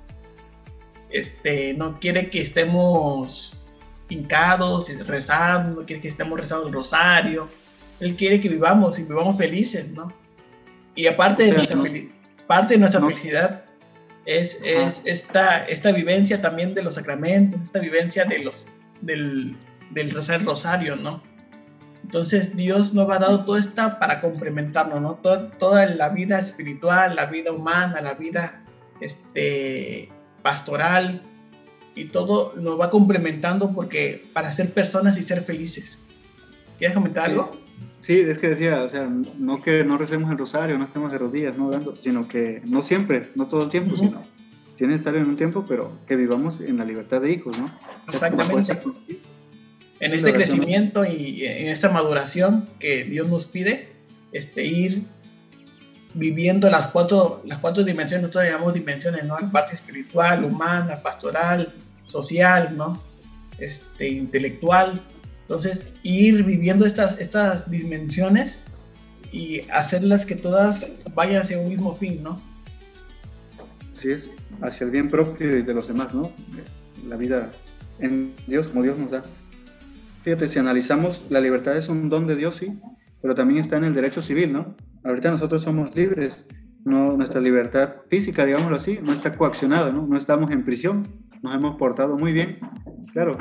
Este, 1.09 1.73
no 1.73 1.99
quiere 1.99 2.29
que 2.29 2.41
estemos 2.41 3.57
hincados 4.09 4.89
y 4.89 4.95
rezando, 4.95 5.81
no 5.81 5.85
quiere 5.85 6.01
que 6.01 6.07
estemos 6.07 6.39
rezando 6.39 6.67
el 6.67 6.73
rosario. 6.73 7.49
Él 7.99 8.15
quiere 8.15 8.41
que 8.41 8.49
vivamos 8.49 8.97
y 8.97 9.03
vivamos 9.03 9.37
felices, 9.37 9.89
¿no? 9.89 10.13
Y 10.95 11.07
aparte 11.07 11.43
de 11.43 11.53
nuestra, 11.53 11.77
parte 12.47 12.73
de 12.73 12.79
nuestra 12.79 13.01
felicidad 13.01 13.63
es, 14.25 14.59
es 14.63 15.01
esta, 15.05 15.65
esta 15.65 15.91
vivencia 15.91 16.41
también 16.41 16.73
de 16.73 16.83
los 16.83 16.95
sacramentos, 16.95 17.61
esta 17.61 17.79
vivencia 17.79 18.25
de 18.25 18.39
los, 18.39 18.67
del, 19.01 19.55
del 19.91 20.11
rezar 20.11 20.41
el 20.41 20.45
rosario, 20.45 20.95
¿no? 20.95 21.21
Entonces 22.11 22.57
Dios 22.57 22.93
nos 22.93 23.09
ha 23.09 23.19
dado 23.19 23.45
todo 23.45 23.55
esto 23.55 23.81
para 23.97 24.19
complementarnos, 24.19 25.01
¿no? 25.01 25.15
toda 25.15 25.85
la 25.85 26.09
vida 26.09 26.39
espiritual, 26.39 27.15
la 27.15 27.27
vida 27.27 27.53
humana, 27.53 28.01
la 28.01 28.15
vida 28.15 28.65
este, 28.99 30.09
pastoral 30.41 31.21
y 31.95 32.05
todo 32.09 32.53
nos 32.57 32.77
va 32.77 32.89
complementando 32.89 33.71
porque 33.71 34.29
para 34.33 34.51
ser 34.51 34.73
personas 34.73 35.17
y 35.17 35.23
ser 35.23 35.39
felices. 35.39 35.99
¿Quieres 36.77 36.93
comentar 36.93 37.29
algo? 37.29 37.53
Sí, 38.01 38.19
es 38.19 38.39
que 38.39 38.49
decía, 38.49 38.83
o 38.83 38.89
sea, 38.89 39.09
no 39.37 39.61
que 39.61 39.85
no 39.85 39.97
recemos 39.97 40.29
el 40.31 40.37
rosario, 40.37 40.77
no 40.77 40.83
estemos 40.83 41.13
de 41.13 41.17
rodillas, 41.17 41.57
no 41.57 41.71
sino 42.01 42.27
que 42.27 42.61
no 42.65 42.83
siempre, 42.83 43.29
no 43.35 43.47
todo 43.47 43.63
el 43.63 43.69
tiempo, 43.69 43.95
sino 43.95 44.21
tiene 44.75 44.95
que 44.95 44.97
estar 44.97 45.15
en 45.15 45.29
un 45.29 45.37
tiempo, 45.37 45.63
pero 45.65 45.93
que 46.07 46.17
vivamos 46.17 46.59
en 46.59 46.75
la 46.75 46.83
libertad 46.83 47.21
de 47.21 47.31
hijos, 47.31 47.57
¿no? 47.57 47.71
Exactamente. 48.09 48.73
En 50.01 50.13
este 50.13 50.33
crecimiento 50.33 51.05
y 51.05 51.45
en 51.45 51.67
esta 51.67 51.89
maduración 51.89 52.67
que 52.79 53.03
Dios 53.03 53.27
nos 53.29 53.45
pide, 53.45 53.87
este, 54.31 54.65
ir 54.65 55.03
viviendo 56.15 56.69
las 56.71 56.87
cuatro, 56.87 57.43
las 57.45 57.59
cuatro 57.59 57.83
dimensiones, 57.83 58.23
nosotros 58.23 58.45
llamamos 58.45 58.73
dimensiones, 58.73 59.25
¿no? 59.25 59.39
La 59.39 59.51
parte 59.51 59.73
espiritual, 59.73 60.43
humana, 60.43 61.03
pastoral, 61.03 61.71
social, 62.07 62.75
¿no? 62.75 63.01
Este, 63.59 64.09
intelectual. 64.09 64.99
Entonces, 65.43 65.93
ir 66.01 66.43
viviendo 66.43 66.85
estas, 66.85 67.19
estas 67.19 67.69
dimensiones 67.69 68.63
y 69.31 69.61
hacerlas 69.69 70.25
que 70.25 70.35
todas 70.35 70.91
vayan 71.13 71.43
hacia 71.43 71.59
un 71.59 71.69
mismo 71.69 71.93
fin, 71.93 72.23
¿no? 72.23 72.41
Así 73.95 74.11
es, 74.11 74.29
hacia 74.61 74.85
el 74.85 74.91
bien 74.91 75.11
propio 75.11 75.59
y 75.59 75.61
de 75.61 75.73
los 75.75 75.87
demás, 75.87 76.11
¿no? 76.11 76.31
La 77.07 77.17
vida 77.17 77.51
en 77.99 78.33
Dios, 78.47 78.67
como 78.67 78.81
Dios 78.81 78.97
nos 78.97 79.11
da. 79.11 79.23
Fíjate, 80.23 80.47
si 80.47 80.59
analizamos, 80.59 81.23
la 81.29 81.41
libertad 81.41 81.75
es 81.75 81.89
un 81.89 82.09
don 82.09 82.27
de 82.27 82.35
Dios, 82.35 82.57
sí, 82.57 82.79
pero 83.21 83.33
también 83.33 83.59
está 83.59 83.77
en 83.77 83.85
el 83.85 83.93
derecho 83.93 84.21
civil, 84.21 84.53
¿no? 84.53 84.75
Ahorita 85.03 85.31
nosotros 85.31 85.63
somos 85.63 85.95
libres, 85.95 86.47
no, 86.85 87.17
nuestra 87.17 87.41
libertad 87.41 87.95
física, 88.09 88.45
digámoslo 88.45 88.77
así, 88.77 88.99
no 89.01 89.13
está 89.13 89.35
coaccionada, 89.35 89.91
¿no? 89.91 90.05
No 90.05 90.17
estamos 90.17 90.51
en 90.51 90.63
prisión, 90.63 91.07
nos 91.41 91.55
hemos 91.55 91.75
portado 91.77 92.17
muy 92.19 92.33
bien, 92.33 92.59
claro, 93.13 93.35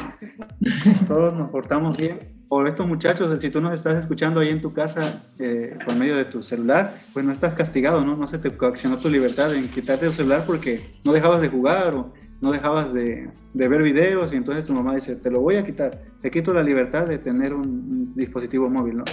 todos 1.09 1.35
nos 1.35 1.51
portamos 1.51 1.99
bien. 1.99 2.41
O 2.53 2.67
estos 2.67 2.89
muchachos, 2.89 3.41
si 3.41 3.49
tú 3.49 3.61
nos 3.61 3.73
estás 3.73 3.95
escuchando 3.95 4.41
ahí 4.41 4.49
en 4.49 4.61
tu 4.61 4.73
casa 4.73 5.23
eh, 5.39 5.79
por 5.85 5.95
medio 5.95 6.17
de 6.17 6.25
tu 6.25 6.43
celular, 6.43 7.01
pues 7.13 7.25
no 7.25 7.31
estás 7.31 7.55
castigado, 7.55 8.05
¿no? 8.05 8.17
No 8.17 8.27
se 8.27 8.39
te 8.39 8.51
coaccionó 8.57 8.97
tu 8.99 9.09
libertad 9.09 9.55
en 9.55 9.69
quitarte 9.69 10.07
el 10.07 10.13
celular 10.13 10.43
porque 10.47 10.91
no 11.05 11.13
dejabas 11.13 11.43
de 11.43 11.49
jugar 11.49 11.95
o 11.95 12.13
no 12.41 12.53
dejabas 12.53 12.93
de, 12.93 13.31
ver 13.55 13.83
videos 13.83 14.33
y 14.33 14.37
entonces 14.37 14.65
tu 14.65 14.73
mamá 14.73 14.95
dice, 14.95 15.17
te 15.17 15.31
lo 15.31 15.41
voy 15.41 15.57
a 15.57 15.65
quitar, 15.65 16.03
te 16.21 16.31
quito 16.31 16.55
la 16.55 16.63
libertad 16.63 17.07
de 17.07 17.19
tener 17.19 17.55
un 17.55 18.15
dispositivo 18.15 18.69
móvil, 18.71 18.99
¿no? 18.99 19.05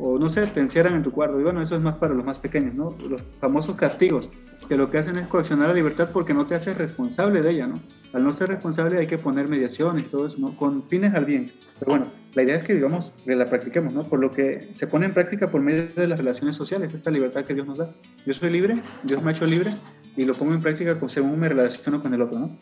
o 0.00 0.18
no 0.18 0.28
sé, 0.28 0.46
te 0.46 0.60
encierran 0.60 0.94
en 0.94 1.02
tu 1.02 1.12
cuarto. 1.12 1.38
Y 1.38 1.42
bueno, 1.42 1.60
eso 1.60 1.76
es 1.76 1.82
más 1.82 1.96
para 1.96 2.14
los 2.14 2.24
más 2.24 2.38
pequeños, 2.38 2.74
¿no? 2.74 2.96
Los 3.08 3.24
famosos 3.40 3.76
castigos, 3.76 4.30
que 4.68 4.76
lo 4.76 4.90
que 4.90 4.98
hacen 4.98 5.18
es 5.18 5.28
coaccionar 5.28 5.68
la 5.68 5.74
libertad 5.74 6.08
porque 6.12 6.32
no 6.32 6.46
te 6.46 6.54
haces 6.54 6.76
responsable 6.76 7.42
de 7.42 7.50
ella, 7.50 7.66
¿no? 7.66 7.74
Al 8.12 8.24
no 8.24 8.32
ser 8.32 8.48
responsable 8.48 8.98
hay 8.98 9.06
que 9.06 9.18
poner 9.18 9.46
mediación 9.46 9.98
y 9.98 10.02
todo 10.02 10.26
eso. 10.26 10.38
Con 10.56 10.82
fines 10.88 11.14
al 11.14 11.26
bien. 11.26 11.52
Pero 11.78 11.92
bueno, 11.92 12.06
la 12.34 12.42
idea 12.42 12.56
es 12.56 12.64
que 12.64 12.74
vivamos, 12.74 13.12
que 13.24 13.36
la 13.36 13.46
practiquemos, 13.46 13.92
¿no? 13.92 14.04
Por 14.04 14.20
lo 14.20 14.30
que 14.30 14.70
se 14.74 14.86
pone 14.86 15.06
en 15.06 15.14
práctica 15.14 15.48
por 15.48 15.60
medio 15.60 15.86
de 15.94 16.08
las 16.08 16.18
relaciones 16.18 16.56
sociales, 16.56 16.94
esta 16.94 17.10
libertad 17.10 17.44
que 17.44 17.54
Dios 17.54 17.66
nos 17.66 17.78
da. 17.78 17.94
Yo 18.26 18.32
soy 18.32 18.50
libre, 18.50 18.82
Dios 19.04 19.22
me 19.22 19.30
ha 19.30 19.34
hecho 19.34 19.44
libre 19.44 19.70
y 20.16 20.24
lo 20.24 20.34
pongo 20.34 20.54
en 20.54 20.60
práctica 20.60 20.98
según 21.08 21.38
me 21.38 21.48
relaciono 21.48 22.02
con 22.02 22.14
el 22.14 22.22
otro, 22.22 22.38
¿no? 22.38 22.58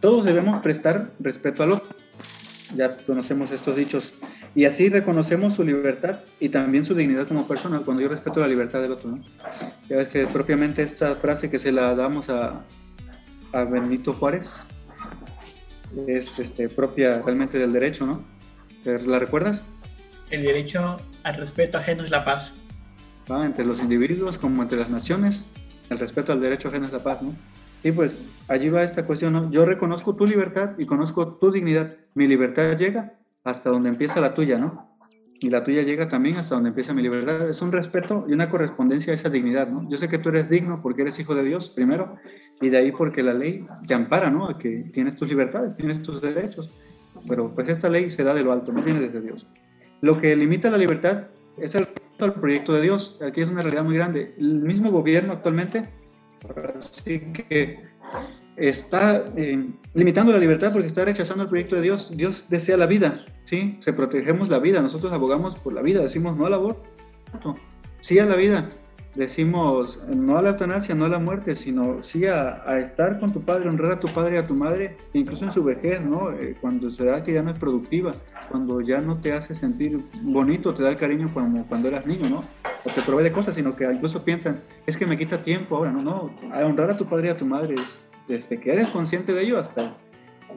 Todos 0.00 0.24
debemos 0.24 0.60
prestar 0.62 1.10
respeto 1.18 1.62
al 1.62 1.72
otro. 1.72 1.96
Ya 2.74 2.96
conocemos 2.96 3.50
estos 3.50 3.76
dichos 3.76 4.12
y 4.54 4.64
así 4.64 4.88
reconocemos 4.88 5.54
su 5.54 5.64
libertad 5.64 6.20
y 6.40 6.48
también 6.48 6.84
su 6.84 6.94
dignidad 6.94 7.28
como 7.28 7.46
persona 7.46 7.80
cuando 7.80 8.02
yo 8.02 8.08
respeto 8.08 8.40
la 8.40 8.48
libertad 8.48 8.82
del 8.82 8.92
otro. 8.92 9.10
¿no? 9.10 9.24
Ya 9.88 9.96
ves 9.96 10.08
que 10.08 10.26
propiamente 10.26 10.82
esta 10.82 11.14
frase 11.16 11.50
que 11.50 11.58
se 11.58 11.72
la 11.72 11.94
damos 11.94 12.28
a, 12.28 12.64
a 13.52 13.64
Benito 13.64 14.12
Juárez 14.12 14.58
es 16.06 16.38
este, 16.38 16.68
propia 16.68 17.22
realmente 17.22 17.58
del 17.58 17.72
derecho, 17.72 18.06
¿no? 18.06 18.24
¿La 18.84 19.18
recuerdas? 19.18 19.62
El 20.30 20.42
derecho 20.42 21.00
al 21.22 21.34
respeto 21.34 21.78
ajeno 21.78 22.04
es 22.04 22.10
la 22.10 22.24
paz. 22.24 22.58
¿Va? 23.30 23.44
Entre 23.44 23.64
los 23.64 23.80
individuos 23.80 24.38
como 24.38 24.62
entre 24.62 24.78
las 24.78 24.90
naciones, 24.90 25.50
el 25.90 25.98
respeto 25.98 26.32
al 26.32 26.40
derecho 26.40 26.68
ajeno 26.68 26.86
es 26.86 26.92
la 26.92 26.98
paz, 26.98 27.22
¿no? 27.22 27.34
Y 27.82 27.92
pues 27.92 28.20
allí 28.48 28.68
va 28.68 28.82
esta 28.82 29.06
cuestión, 29.06 29.32
¿no? 29.32 29.50
Yo 29.50 29.64
reconozco 29.64 30.16
tu 30.16 30.26
libertad 30.26 30.72
y 30.78 30.86
conozco 30.86 31.34
tu 31.34 31.52
dignidad. 31.52 31.94
Mi 32.14 32.26
libertad 32.26 32.76
llega 32.76 33.14
hasta 33.44 33.70
donde 33.70 33.88
empieza 33.88 34.20
la 34.20 34.34
tuya, 34.34 34.58
¿no? 34.58 34.96
Y 35.38 35.50
la 35.50 35.62
tuya 35.62 35.82
llega 35.82 36.08
también 36.08 36.36
hasta 36.36 36.54
donde 36.54 36.70
empieza 36.70 36.94
mi 36.94 37.02
libertad. 37.02 37.48
Es 37.48 37.60
un 37.62 37.70
respeto 37.70 38.24
y 38.26 38.32
una 38.32 38.48
correspondencia 38.48 39.12
a 39.12 39.14
esa 39.14 39.28
dignidad, 39.28 39.68
¿no? 39.68 39.88
Yo 39.88 39.98
sé 39.98 40.08
que 40.08 40.18
tú 40.18 40.30
eres 40.30 40.48
digno 40.48 40.80
porque 40.82 41.02
eres 41.02 41.18
hijo 41.20 41.34
de 41.34 41.44
Dios, 41.44 41.68
primero, 41.68 42.16
y 42.60 42.70
de 42.70 42.78
ahí 42.78 42.90
porque 42.90 43.22
la 43.22 43.34
ley 43.34 43.66
te 43.86 43.94
ampara, 43.94 44.30
¿no? 44.30 44.48
A 44.48 44.58
que 44.58 44.88
tienes 44.92 45.14
tus 45.14 45.28
libertades, 45.28 45.74
tienes 45.74 46.02
tus 46.02 46.20
derechos. 46.22 46.72
Pero 47.28 47.54
pues 47.54 47.68
esta 47.68 47.88
ley 47.88 48.10
se 48.10 48.24
da 48.24 48.34
de 48.34 48.42
lo 48.42 48.52
alto, 48.52 48.72
no 48.72 48.82
viene 48.82 49.00
desde 49.00 49.20
Dios. 49.20 49.46
Lo 50.00 50.16
que 50.18 50.34
limita 50.34 50.70
la 50.70 50.78
libertad 50.78 51.24
es 51.58 51.74
el, 51.74 51.86
el 52.24 52.32
proyecto 52.32 52.72
de 52.72 52.82
Dios. 52.82 53.18
Aquí 53.22 53.42
es 53.42 53.50
una 53.50 53.62
realidad 53.62 53.84
muy 53.84 53.94
grande. 53.94 54.34
El 54.38 54.62
mismo 54.62 54.90
gobierno 54.90 55.32
actualmente, 55.32 55.88
que 57.48 57.84
está 58.56 59.24
eh, 59.36 59.68
limitando 59.94 60.32
la 60.32 60.38
libertad 60.38 60.72
porque 60.72 60.86
está 60.86 61.04
rechazando 61.04 61.44
el 61.44 61.48
proyecto 61.48 61.76
de 61.76 61.82
Dios. 61.82 62.16
Dios 62.16 62.46
desea 62.48 62.76
la 62.76 62.86
vida, 62.86 63.24
¿sí? 63.44 63.78
Se 63.80 63.92
protegemos 63.92 64.48
la 64.48 64.58
vida, 64.58 64.80
nosotros 64.80 65.12
abogamos 65.12 65.54
por 65.56 65.72
la 65.72 65.82
vida, 65.82 66.00
decimos 66.00 66.36
no 66.36 66.46
al 66.46 66.54
aborto, 66.54 66.82
sí 68.00 68.18
a 68.18 68.26
la 68.26 68.36
vida, 68.36 68.68
decimos 69.16 69.98
no 70.14 70.36
a 70.36 70.42
la 70.42 70.50
eutanasia, 70.50 70.94
no 70.94 71.06
a 71.06 71.08
la 71.08 71.18
muerte, 71.18 71.54
sino 71.54 72.02
sí 72.02 72.26
a, 72.26 72.78
estar 72.78 73.18
con 73.18 73.32
tu 73.32 73.42
padre, 73.42 73.68
honrar 73.68 73.92
a 73.92 73.98
tu 73.98 74.08
padre 74.08 74.36
y 74.36 74.38
a 74.38 74.46
tu 74.46 74.54
madre, 74.54 74.96
incluso 75.14 75.44
en 75.44 75.50
su 75.50 75.64
vejez, 75.64 76.00
¿no? 76.02 76.32
Eh, 76.32 76.56
cuando 76.60 76.90
se 76.90 77.04
da 77.04 77.22
que 77.22 77.32
ya 77.32 77.42
no 77.42 77.50
es 77.50 77.58
productiva, 77.58 78.12
cuando 78.50 78.80
ya 78.80 78.98
no 78.98 79.18
te 79.18 79.32
hace 79.32 79.54
sentir 79.54 80.00
bonito, 80.22 80.74
te 80.74 80.82
da 80.82 80.90
el 80.90 80.96
cariño 80.96 81.28
como 81.32 81.66
cuando 81.66 81.88
eras 81.88 82.06
niño, 82.06 82.28
¿no? 82.28 82.44
O 82.84 82.90
te 82.94 83.00
provee 83.02 83.24
de 83.24 83.32
cosas, 83.32 83.54
sino 83.54 83.74
que 83.74 83.84
incluso 83.84 84.22
piensan, 84.22 84.60
es 84.86 84.96
que 84.96 85.06
me 85.06 85.16
quita 85.16 85.40
tiempo 85.42 85.76
ahora, 85.76 85.92
no, 85.92 86.02
no, 86.02 86.30
a 86.52 86.64
honrar 86.64 86.90
a 86.90 86.96
tu 86.96 87.06
padre 87.06 87.28
y 87.28 87.30
a 87.30 87.36
tu 87.36 87.46
madre 87.46 87.74
es 87.74 88.02
desde 88.28 88.60
que 88.60 88.72
eres 88.72 88.90
consciente 88.90 89.32
de 89.32 89.42
ello 89.42 89.58
hasta 89.58 89.96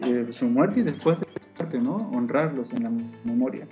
eh, 0.01 0.27
su 0.31 0.45
muerte 0.45 0.81
y 0.81 0.83
después 0.83 1.19
de 1.19 1.25
su 1.27 1.57
muerte, 1.57 1.79
¿no? 1.79 2.09
Honrarlos 2.11 2.73
en 2.73 2.83
la 2.83 2.91
memoria. 3.23 3.67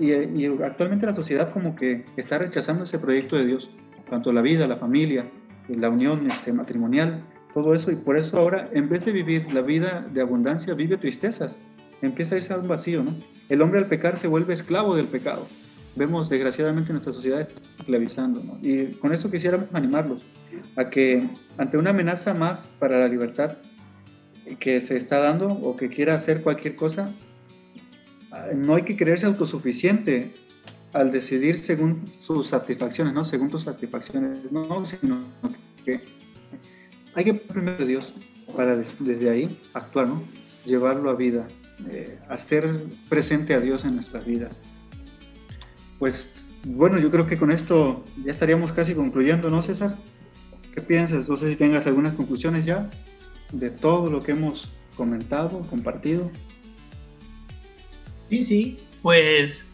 y, 0.00 0.46
actualmente 0.62 1.04
la 1.04 1.14
sociedad 1.14 1.52
como 1.52 1.74
que 1.74 2.04
está 2.16 2.38
rechazando 2.38 2.84
ese 2.84 2.98
proyecto 2.98 3.36
de 3.36 3.46
Dios, 3.46 3.70
tanto 4.14 4.32
la 4.32 4.42
vida, 4.42 4.68
la 4.68 4.76
familia, 4.76 5.28
la 5.68 5.90
unión 5.90 6.28
este, 6.28 6.52
matrimonial, 6.52 7.24
todo 7.52 7.74
eso, 7.74 7.90
y 7.90 7.96
por 7.96 8.16
eso 8.16 8.38
ahora, 8.38 8.70
en 8.72 8.88
vez 8.88 9.04
de 9.04 9.10
vivir 9.10 9.52
la 9.52 9.60
vida 9.60 10.06
de 10.12 10.20
abundancia, 10.20 10.72
vive 10.74 10.96
tristezas, 10.96 11.56
empieza 12.00 12.36
a 12.36 12.38
irse 12.38 12.52
a 12.52 12.58
un 12.58 12.68
vacío, 12.68 13.02
¿no? 13.02 13.16
El 13.48 13.60
hombre 13.60 13.80
al 13.80 13.88
pecar 13.88 14.16
se 14.16 14.28
vuelve 14.28 14.54
esclavo 14.54 14.94
del 14.94 15.06
pecado. 15.06 15.48
Vemos 15.96 16.28
desgraciadamente 16.28 16.92
nuestra 16.92 17.12
sociedad 17.12 17.48
esclavizando, 17.78 18.40
¿no? 18.44 18.58
Y 18.62 18.92
con 19.00 19.12
eso 19.12 19.32
quisiéramos 19.32 19.68
animarlos 19.72 20.24
a 20.76 20.88
que 20.90 21.28
ante 21.58 21.76
una 21.76 21.90
amenaza 21.90 22.34
más 22.34 22.68
para 22.78 23.00
la 23.00 23.08
libertad 23.08 23.56
que 24.60 24.80
se 24.80 24.96
está 24.96 25.18
dando 25.18 25.48
o 25.48 25.74
que 25.74 25.88
quiera 25.88 26.14
hacer 26.14 26.42
cualquier 26.42 26.76
cosa, 26.76 27.10
no 28.54 28.76
hay 28.76 28.82
que 28.82 28.96
creerse 28.96 29.26
autosuficiente 29.26 30.32
al 30.94 31.10
decidir 31.10 31.58
según 31.58 32.08
sus 32.12 32.46
satisfacciones, 32.48 33.12
¿no? 33.12 33.24
Según 33.24 33.50
tus 33.50 33.64
satisfacciones, 33.64 34.50
no, 34.50 34.86
sino 34.86 35.24
que 35.84 36.00
hay 37.14 37.24
que 37.24 37.34
poner 37.34 37.82
a 37.82 37.84
Dios 37.84 38.12
para 38.56 38.76
desde 38.76 39.28
ahí 39.28 39.60
actuar, 39.74 40.08
¿no? 40.08 40.22
Llevarlo 40.64 41.10
a 41.10 41.14
vida, 41.14 41.48
eh, 41.88 42.18
hacer 42.28 42.84
presente 43.08 43.54
a 43.54 43.60
Dios 43.60 43.84
en 43.84 43.96
nuestras 43.96 44.24
vidas. 44.24 44.60
Pues 45.98 46.52
bueno, 46.64 46.98
yo 47.00 47.10
creo 47.10 47.26
que 47.26 47.36
con 47.36 47.50
esto 47.50 48.04
ya 48.24 48.30
estaríamos 48.30 48.72
casi 48.72 48.94
concluyendo, 48.94 49.50
¿no, 49.50 49.62
César? 49.62 49.98
¿Qué 50.72 50.80
piensas? 50.80 51.28
No 51.28 51.36
sé 51.36 51.50
si 51.50 51.56
tengas 51.56 51.88
algunas 51.88 52.14
conclusiones 52.14 52.64
ya 52.64 52.88
de 53.52 53.70
todo 53.70 54.10
lo 54.10 54.22
que 54.22 54.32
hemos 54.32 54.70
comentado, 54.96 55.60
compartido. 55.68 56.30
Sí, 58.28 58.44
sí, 58.44 58.78
pues, 59.02 59.73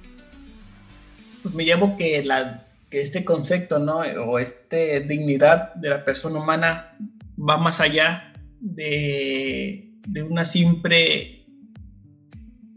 pues 1.42 1.54
me 1.54 1.64
llevo 1.64 1.96
que 1.96 2.22
la, 2.24 2.66
que 2.90 3.00
este 3.00 3.24
concepto, 3.24 3.78
¿no? 3.78 3.98
O 3.98 4.38
esta 4.38 4.76
dignidad 4.76 5.74
de 5.74 5.90
la 5.90 6.04
persona 6.04 6.40
humana 6.40 6.96
va 7.38 7.56
más 7.56 7.80
allá 7.80 8.32
de, 8.60 9.92
de 10.06 10.22
una 10.22 10.44
simple, 10.44 11.46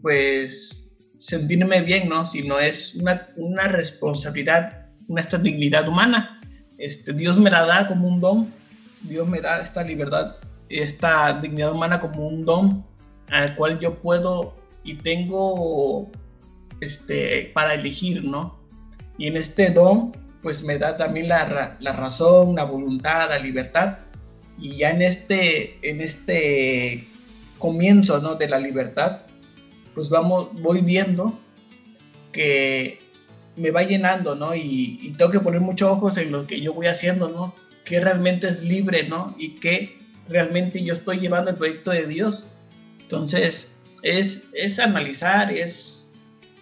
pues, 0.00 0.90
sentirme 1.18 1.80
bien, 1.80 2.08
¿no? 2.08 2.26
Sino 2.26 2.58
es 2.58 2.94
una, 2.94 3.26
una 3.36 3.68
responsabilidad, 3.68 4.86
una 5.08 5.22
esta 5.22 5.38
dignidad 5.38 5.88
humana. 5.88 6.40
Este, 6.78 7.12
Dios 7.12 7.38
me 7.38 7.50
la 7.50 7.66
da 7.66 7.86
como 7.86 8.08
un 8.08 8.20
don, 8.20 8.52
Dios 9.02 9.28
me 9.28 9.40
da 9.40 9.60
esta 9.60 9.82
libertad, 9.82 10.36
esta 10.68 11.40
dignidad 11.40 11.72
humana 11.72 12.00
como 12.00 12.26
un 12.26 12.44
don 12.44 12.84
al 13.30 13.54
cual 13.54 13.78
yo 13.80 14.00
puedo 14.00 14.54
y 14.82 14.94
tengo 14.94 16.10
este, 16.80 17.50
para 17.54 17.74
elegir, 17.74 18.24
¿no? 18.24 18.58
Y 19.18 19.28
en 19.28 19.36
este 19.36 19.70
don, 19.70 20.12
pues 20.42 20.62
me 20.62 20.78
da 20.78 20.96
también 20.96 21.28
la, 21.28 21.76
la 21.80 21.92
razón, 21.92 22.56
la 22.56 22.64
voluntad, 22.64 23.28
la 23.28 23.38
libertad. 23.38 23.98
Y 24.58 24.76
ya 24.76 24.90
en 24.90 25.02
este, 25.02 25.78
en 25.88 26.00
este 26.00 27.08
comienzo, 27.58 28.20
¿no? 28.20 28.34
De 28.34 28.48
la 28.48 28.58
libertad, 28.58 29.22
pues 29.94 30.10
vamos, 30.10 30.50
voy 30.60 30.80
viendo 30.80 31.38
que 32.32 32.98
me 33.56 33.70
va 33.70 33.84
llenando, 33.84 34.34
¿no? 34.34 34.54
Y, 34.54 34.98
y, 35.02 35.14
tengo 35.16 35.30
que 35.30 35.40
poner 35.40 35.60
muchos 35.60 35.88
ojos 35.90 36.16
en 36.18 36.32
lo 36.32 36.46
que 36.46 36.60
yo 36.60 36.74
voy 36.74 36.86
haciendo, 36.86 37.28
¿no? 37.28 37.54
Que 37.84 38.00
realmente 38.00 38.48
es 38.48 38.64
libre, 38.64 39.08
¿no? 39.08 39.34
Y 39.38 39.56
que 39.56 39.98
realmente 40.28 40.82
yo 40.82 40.94
estoy 40.94 41.20
llevando 41.20 41.50
el 41.50 41.56
proyecto 41.56 41.90
de 41.92 42.06
Dios. 42.06 42.48
Entonces, 43.00 43.72
es, 44.02 44.48
es 44.52 44.78
analizar, 44.78 45.52
es 45.52 46.03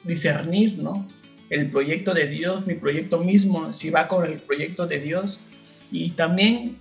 discernir, 0.05 0.79
¿no? 0.79 1.09
El 1.51 1.71
proyecto 1.71 2.15
de 2.15 2.27
Dios, 2.27 2.67
mi 2.67 2.75
proyecto 2.75 3.19
mismo, 3.19 3.73
si 3.73 3.91
va 3.91 4.09
con 4.09 4.25
el 4.27 4.39
proyecto 4.39 4.87
de 4.87 5.01
Dios. 5.01 5.41
Y 5.91 6.11
también 6.11 6.79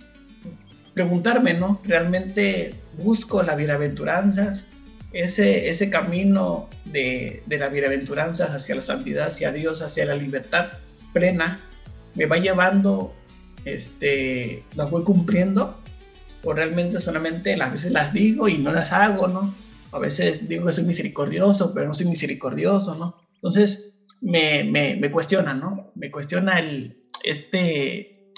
preguntarme, 0.94 1.54
¿no? 1.54 1.80
¿Realmente 1.84 2.74
busco 2.96 3.42
las 3.42 3.56
bienaventuranzas? 3.56 4.68
Ese, 5.12 5.68
ese 5.68 5.90
camino 5.90 6.70
de, 6.86 7.42
de 7.44 7.58
las 7.58 7.70
bienaventuranzas 7.70 8.50
hacia 8.50 8.76
la 8.76 8.82
santidad, 8.82 9.26
hacia 9.26 9.52
Dios, 9.52 9.82
hacia 9.82 10.06
la 10.06 10.14
libertad 10.14 10.68
plena, 11.12 11.60
me 12.14 12.24
va 12.26 12.38
llevando, 12.38 13.14
este, 13.66 14.64
las 14.74 14.90
voy 14.90 15.04
cumpliendo 15.04 15.78
o 16.44 16.52
realmente 16.52 17.00
solamente 17.00 17.60
a 17.60 17.68
veces 17.68 17.92
las 17.92 18.12
digo 18.12 18.48
y 18.48 18.58
no 18.58 18.72
las 18.72 18.92
hago, 18.92 19.28
¿no? 19.28 19.54
A 19.92 19.98
veces 19.98 20.48
digo 20.48 20.66
que 20.66 20.72
soy 20.72 20.84
misericordioso, 20.84 21.72
pero 21.74 21.86
no 21.86 21.94
soy 21.94 22.06
misericordioso, 22.06 22.94
¿no? 22.94 23.22
Entonces 23.34 24.00
me, 24.20 24.64
me, 24.64 24.96
me 24.96 25.10
cuestiona, 25.10 25.54
¿no? 25.54 25.92
Me 25.94 26.10
cuestiona 26.10 26.58
el, 26.58 27.04
este, 27.24 28.32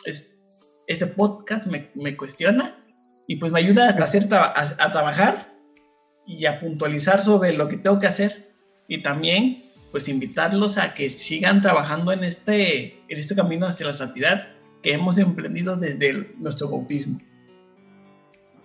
este 0.87 1.07
podcast, 1.07 1.67
me, 1.67 1.91
me 1.95 2.17
cuestiona 2.17 2.75
y 3.27 3.37
pues 3.37 3.53
me 3.53 3.61
ayuda 3.61 3.89
a, 3.89 3.91
hacer, 3.91 4.33
a, 4.35 4.61
a 4.61 4.93
trabajar 4.93 5.55
y 6.27 6.47
a 6.47 6.61
puntualizar 6.61 7.23
sobre 7.23 7.53
lo 7.53 7.69
que 7.69 7.77
tengo 7.77 8.01
que 8.01 8.07
hacer 8.07 8.53
y 8.89 9.03
también 9.03 9.63
pues 9.93 10.09
invitarlos 10.09 10.77
a 10.79 10.95
que 10.95 11.09
sigan 11.09 11.61
trabajando 11.61 12.13
en 12.13 12.25
este, 12.25 12.99
en 13.09 13.19
este 13.19 13.37
camino 13.37 13.67
hacia 13.67 13.87
la 13.87 13.93
santidad 13.93 14.49
que 14.83 14.93
hemos 14.93 15.19
emprendido 15.19 15.77
desde 15.77 16.35
nuestro 16.39 16.69
bautismo. 16.69 17.21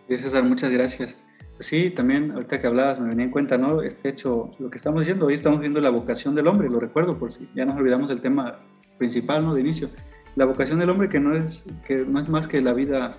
César, 0.07 0.43
muchas 0.43 0.71
gracias. 0.71 1.15
Sí, 1.59 1.89
también 1.91 2.31
ahorita 2.31 2.61
que 2.61 2.67
hablabas 2.67 3.01
me 3.01 3.09
venía 3.09 3.25
en 3.25 3.31
cuenta, 3.31 3.57
¿no? 3.57 3.81
Este 3.81 4.07
hecho, 4.07 4.51
lo 4.59 4.69
que 4.69 4.77
estamos 4.77 5.01
diciendo, 5.01 5.25
hoy 5.25 5.33
estamos 5.33 5.59
viendo 5.59 5.81
la 5.81 5.89
vocación 5.89 6.33
del 6.33 6.47
hombre, 6.47 6.69
lo 6.69 6.79
recuerdo 6.79 7.17
por 7.17 7.33
si 7.33 7.49
ya 7.53 7.65
nos 7.65 7.75
olvidamos 7.75 8.07
del 8.07 8.21
tema 8.21 8.59
principal, 8.97 9.43
¿no? 9.43 9.53
De 9.53 9.61
inicio. 9.61 9.89
La 10.37 10.45
vocación 10.45 10.79
del 10.79 10.89
hombre 10.89 11.09
que 11.09 11.19
no 11.19 11.35
es, 11.35 11.65
que 11.85 12.05
no 12.05 12.21
es 12.21 12.29
más 12.29 12.47
que 12.47 12.61
la 12.61 12.73
vida, 12.73 13.13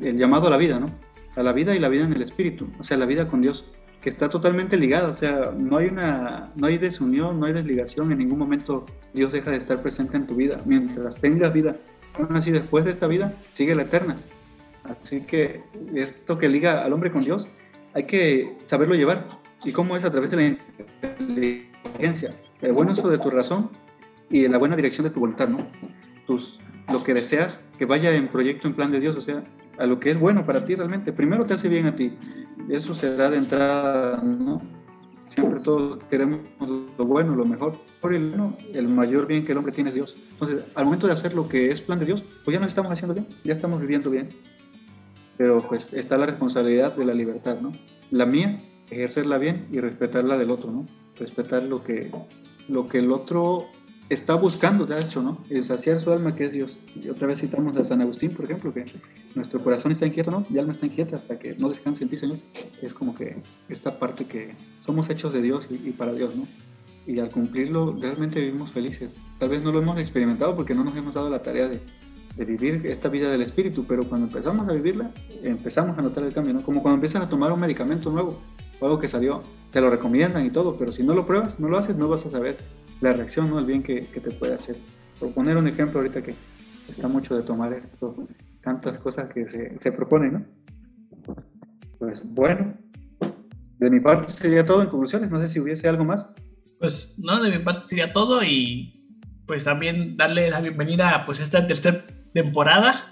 el 0.00 0.16
llamado 0.16 0.46
a 0.46 0.50
la 0.50 0.56
vida, 0.56 0.80
¿no? 0.80 0.86
A 1.36 1.42
la 1.42 1.52
vida 1.52 1.76
y 1.76 1.78
la 1.78 1.90
vida 1.90 2.04
en 2.04 2.14
el 2.14 2.22
espíritu, 2.22 2.66
o 2.78 2.82
sea, 2.82 2.96
la 2.96 3.04
vida 3.04 3.28
con 3.28 3.42
Dios, 3.42 3.70
que 4.00 4.08
está 4.08 4.30
totalmente 4.30 4.78
ligada, 4.78 5.08
o 5.08 5.14
sea, 5.14 5.52
no 5.54 5.76
hay 5.76 5.88
una, 5.88 6.50
no 6.56 6.68
hay 6.68 6.78
desunión, 6.78 7.38
no 7.38 7.46
hay 7.46 7.52
desligación, 7.52 8.10
en 8.10 8.18
ningún 8.18 8.38
momento 8.38 8.86
Dios 9.12 9.32
deja 9.32 9.50
de 9.50 9.58
estar 9.58 9.82
presente 9.82 10.16
en 10.16 10.26
tu 10.26 10.34
vida. 10.34 10.56
Mientras 10.64 11.16
tengas 11.16 11.52
vida, 11.52 11.76
aún 12.14 12.34
así 12.36 12.50
después 12.50 12.86
de 12.86 12.90
esta 12.90 13.06
vida, 13.06 13.34
sigue 13.52 13.74
la 13.74 13.82
eterna. 13.82 14.16
Así 14.84 15.20
que 15.20 15.62
esto 15.94 16.38
que 16.38 16.48
liga 16.48 16.82
al 16.82 16.92
hombre 16.92 17.10
con 17.10 17.20
Dios, 17.20 17.48
hay 17.94 18.04
que 18.04 18.56
saberlo 18.64 18.94
llevar. 18.94 19.26
¿Y 19.64 19.72
cómo 19.72 19.96
es 19.96 20.04
a 20.04 20.10
través 20.10 20.30
de 20.30 20.36
la 20.36 20.58
inteligencia? 21.18 22.36
El 22.60 22.72
buen 22.72 22.90
uso 22.90 23.08
de 23.08 23.18
tu 23.18 23.30
razón 23.30 23.70
y 24.30 24.48
la 24.48 24.58
buena 24.58 24.76
dirección 24.76 25.04
de 25.04 25.10
tu 25.10 25.20
voluntad, 25.20 25.48
¿no? 25.48 25.66
Tus, 26.26 26.58
lo 26.90 27.04
que 27.04 27.14
deseas 27.14 27.62
que 27.78 27.84
vaya 27.84 28.14
en 28.14 28.28
proyecto, 28.28 28.66
en 28.66 28.74
plan 28.74 28.90
de 28.90 28.98
Dios, 28.98 29.16
o 29.16 29.20
sea, 29.20 29.44
a 29.78 29.86
lo 29.86 30.00
que 30.00 30.10
es 30.10 30.18
bueno 30.18 30.44
para 30.44 30.64
ti 30.64 30.74
realmente. 30.74 31.12
Primero 31.12 31.46
te 31.46 31.54
hace 31.54 31.68
bien 31.68 31.86
a 31.86 31.94
ti. 31.94 32.16
Eso 32.68 32.94
será 32.94 33.30
de 33.30 33.38
entrada, 33.38 34.20
¿no? 34.22 34.60
Siempre 35.28 35.60
todos 35.60 36.02
queremos 36.10 36.40
lo 36.60 37.04
bueno, 37.04 37.34
lo 37.34 37.44
mejor. 37.44 37.78
Por 38.00 38.14
el, 38.14 38.30
bueno, 38.30 38.56
el 38.74 38.88
mayor 38.88 39.26
bien 39.26 39.44
que 39.44 39.52
el 39.52 39.58
hombre 39.58 39.72
tiene 39.72 39.90
es 39.90 39.94
Dios. 39.94 40.16
Entonces, 40.32 40.64
al 40.74 40.84
momento 40.84 41.06
de 41.06 41.12
hacer 41.12 41.34
lo 41.34 41.48
que 41.48 41.70
es 41.70 41.80
plan 41.80 41.98
de 41.98 42.06
Dios, 42.06 42.22
pues 42.44 42.54
ya 42.54 42.60
no 42.60 42.66
estamos 42.66 42.90
haciendo 42.90 43.14
bien, 43.14 43.26
ya 43.44 43.52
estamos 43.52 43.80
viviendo 43.80 44.10
bien 44.10 44.28
pero 45.42 45.60
pues 45.66 45.92
está 45.92 46.16
la 46.18 46.26
responsabilidad 46.26 46.94
de 46.94 47.04
la 47.04 47.14
libertad, 47.14 47.58
¿no? 47.60 47.72
La 48.12 48.26
mía, 48.26 48.62
ejercerla 48.88 49.38
bien 49.38 49.66
y 49.72 49.80
respetar 49.80 50.22
la 50.22 50.38
del 50.38 50.52
otro, 50.52 50.70
¿no? 50.70 50.86
Respetar 51.18 51.64
lo 51.64 51.82
que, 51.82 52.12
lo 52.68 52.86
que 52.86 53.00
el 53.00 53.10
otro 53.10 53.66
está 54.08 54.34
buscando, 54.34 54.86
de 54.86 55.00
hecho, 55.00 55.20
¿no? 55.20 55.42
El 55.50 55.64
saciar 55.64 55.98
su 55.98 56.12
alma, 56.12 56.36
que 56.36 56.44
es 56.44 56.52
Dios. 56.52 56.78
Y 56.94 57.08
otra 57.08 57.26
vez 57.26 57.40
citamos 57.40 57.76
a 57.76 57.82
San 57.82 58.00
Agustín, 58.00 58.30
por 58.30 58.44
ejemplo, 58.44 58.72
que 58.72 58.84
nuestro 59.34 59.58
corazón 59.58 59.90
está 59.90 60.06
inquieto, 60.06 60.30
¿no? 60.30 60.46
Y 60.48 60.60
alma 60.60 60.70
está 60.70 60.86
inquieta 60.86 61.16
hasta 61.16 61.36
que 61.40 61.56
no 61.56 61.68
descanse 61.68 62.04
en 62.04 62.10
ti, 62.10 62.18
Señor. 62.18 62.38
Es 62.80 62.94
como 62.94 63.12
que 63.12 63.42
esta 63.68 63.98
parte 63.98 64.26
que 64.26 64.54
somos 64.78 65.10
hechos 65.10 65.32
de 65.32 65.42
Dios 65.42 65.66
y, 65.70 65.88
y 65.88 65.90
para 65.90 66.12
Dios, 66.12 66.36
¿no? 66.36 66.46
Y 67.04 67.18
al 67.18 67.30
cumplirlo, 67.30 67.96
realmente 68.00 68.38
vivimos 68.38 68.70
felices. 68.70 69.12
Tal 69.40 69.48
vez 69.48 69.60
no 69.60 69.72
lo 69.72 69.80
hemos 69.80 69.98
experimentado 69.98 70.54
porque 70.54 70.72
no 70.72 70.84
nos 70.84 70.94
hemos 70.94 71.14
dado 71.14 71.28
la 71.28 71.42
tarea 71.42 71.66
de, 71.66 71.80
de 72.36 72.44
vivir 72.44 72.86
esta 72.86 73.08
vida 73.08 73.30
del 73.30 73.42
espíritu, 73.42 73.84
pero 73.86 74.04
cuando 74.08 74.26
empezamos 74.26 74.68
a 74.68 74.72
vivirla, 74.72 75.10
empezamos 75.42 75.98
a 75.98 76.02
notar 76.02 76.24
el 76.24 76.32
cambio, 76.32 76.54
¿no? 76.54 76.62
Como 76.62 76.82
cuando 76.82 76.96
empiezas 76.96 77.22
a 77.22 77.28
tomar 77.28 77.52
un 77.52 77.60
medicamento 77.60 78.10
nuevo, 78.10 78.40
algo 78.80 78.98
que 78.98 79.08
salió, 79.08 79.42
te 79.70 79.80
lo 79.80 79.90
recomiendan 79.90 80.44
y 80.44 80.50
todo, 80.50 80.76
pero 80.76 80.92
si 80.92 81.02
no 81.02 81.14
lo 81.14 81.26
pruebas, 81.26 81.60
no 81.60 81.68
lo 81.68 81.78
haces, 81.78 81.96
no 81.96 82.08
vas 82.08 82.26
a 82.26 82.30
saber 82.30 82.56
la 83.00 83.12
reacción, 83.12 83.50
¿no? 83.50 83.58
El 83.58 83.66
bien 83.66 83.82
que, 83.82 84.06
que 84.06 84.20
te 84.20 84.30
puede 84.30 84.54
hacer. 84.54 84.76
Por 85.20 85.32
poner 85.32 85.56
un 85.56 85.68
ejemplo 85.68 86.00
ahorita 86.00 86.22
que 86.22 86.34
está 86.88 87.06
mucho 87.06 87.36
de 87.36 87.42
tomar 87.42 87.72
esto, 87.72 88.26
tantas 88.62 88.98
cosas 88.98 89.32
que 89.32 89.48
se, 89.48 89.78
se 89.78 89.92
proponen, 89.92 90.32
¿no? 90.32 91.34
Pues 91.98 92.22
bueno, 92.24 92.74
de 93.78 93.90
mi 93.90 94.00
parte 94.00 94.30
sería 94.30 94.64
todo 94.64 94.82
en 94.82 94.88
conclusiones, 94.88 95.30
no 95.30 95.40
sé 95.40 95.46
si 95.46 95.60
hubiese 95.60 95.88
algo 95.88 96.04
más. 96.04 96.34
Pues 96.78 97.14
no, 97.18 97.40
de 97.40 97.56
mi 97.56 97.62
parte 97.62 97.86
sería 97.86 98.12
todo 98.12 98.42
y 98.42 98.92
pues 99.46 99.64
también 99.64 100.16
darle 100.16 100.50
la 100.50 100.60
bienvenida 100.60 101.22
pues, 101.26 101.40
a 101.40 101.44
esta 101.44 101.66
tercera 101.66 102.04
temporada 102.32 103.08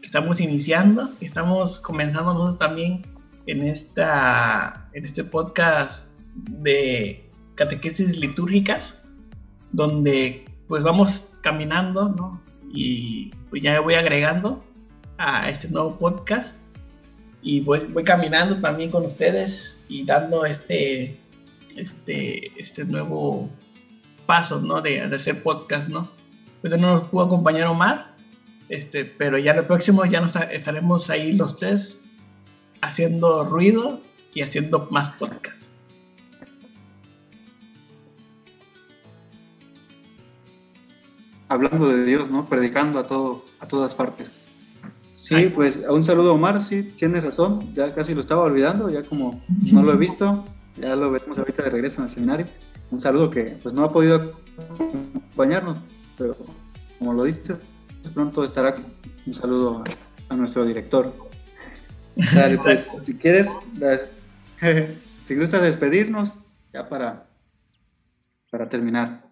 que 0.00 0.06
estamos 0.06 0.40
iniciando, 0.40 1.10
que 1.18 1.26
estamos 1.26 1.80
comenzando 1.80 2.32
nosotros 2.32 2.58
también 2.58 3.02
en, 3.46 3.62
esta, 3.62 4.88
en 4.92 5.04
este 5.04 5.24
podcast 5.24 6.10
de 6.34 7.28
catequesis 7.56 8.16
litúrgicas, 8.16 9.02
donde 9.72 10.44
pues 10.66 10.82
vamos 10.82 11.30
caminando, 11.42 12.08
¿no? 12.10 12.40
Y 12.72 13.30
pues 13.50 13.62
ya 13.62 13.80
voy 13.80 13.94
agregando 13.94 14.64
a 15.18 15.48
este 15.48 15.68
nuevo 15.68 15.98
podcast 15.98 16.54
y 17.42 17.60
voy, 17.60 17.80
voy 17.92 18.04
caminando 18.04 18.60
también 18.60 18.90
con 18.90 19.04
ustedes 19.04 19.78
y 19.88 20.04
dando 20.04 20.44
este, 20.44 21.18
este, 21.76 22.52
este 22.60 22.84
nuevo 22.84 23.50
paso, 24.26 24.60
¿no? 24.60 24.80
De, 24.80 25.06
de 25.06 25.16
hacer 25.16 25.42
podcast, 25.42 25.88
¿no? 25.88 26.08
Pues 26.60 26.78
no 26.78 26.94
nos 26.94 27.08
pudo 27.08 27.24
acompañar 27.24 27.66
Omar, 27.66 28.09
este, 28.70 29.04
pero 29.04 29.36
ya 29.36 29.52
el 29.52 29.66
próximo 29.66 30.04
ya 30.06 30.20
nos 30.20 30.34
estaremos 30.36 31.10
ahí 31.10 31.32
los 31.32 31.56
tres 31.56 32.04
haciendo 32.80 33.42
ruido 33.42 34.00
y 34.32 34.42
haciendo 34.42 34.86
más 34.92 35.10
podcasts. 35.10 35.70
Hablando 41.48 41.88
de 41.88 42.04
Dios, 42.04 42.30
¿no? 42.30 42.46
Predicando 42.46 43.00
a 43.00 43.06
todo, 43.08 43.44
a 43.58 43.66
todas 43.66 43.92
partes. 43.96 44.32
Sí, 45.14 45.50
pues 45.52 45.84
un 45.88 46.04
saludo 46.04 46.34
Omar, 46.34 46.62
sí, 46.62 46.84
tienes 46.96 47.24
razón, 47.24 47.74
ya 47.74 47.92
casi 47.92 48.14
lo 48.14 48.20
estaba 48.20 48.44
olvidando, 48.44 48.88
ya 48.88 49.02
como 49.02 49.42
no 49.72 49.82
lo 49.82 49.92
he 49.92 49.96
visto, 49.96 50.44
ya 50.80 50.94
lo 50.94 51.10
veremos 51.10 51.36
ahorita 51.36 51.64
de 51.64 51.70
regreso 51.70 51.98
en 51.98 52.04
el 52.04 52.10
seminario. 52.10 52.46
Un 52.92 52.98
saludo 52.98 53.30
que 53.30 53.58
pues 53.62 53.74
no 53.74 53.82
ha 53.82 53.92
podido 53.92 54.36
acompañarnos, 54.56 55.78
pero 56.16 56.36
como 56.98 57.14
lo 57.14 57.26
dices, 58.00 58.12
pronto 58.12 58.44
estará 58.44 58.70
aquí. 58.70 58.84
Un 59.26 59.34
saludo 59.34 59.84
a, 60.28 60.34
a 60.34 60.36
nuestro 60.36 60.64
director. 60.64 61.12
Dale, 62.34 62.58
pues, 62.58 63.04
si 63.04 63.16
quieres, 63.16 63.48
si 65.26 65.36
gustas 65.36 65.62
despedirnos, 65.62 66.34
ya 66.72 66.88
para, 66.88 67.28
para 68.50 68.68
terminar. 68.68 69.30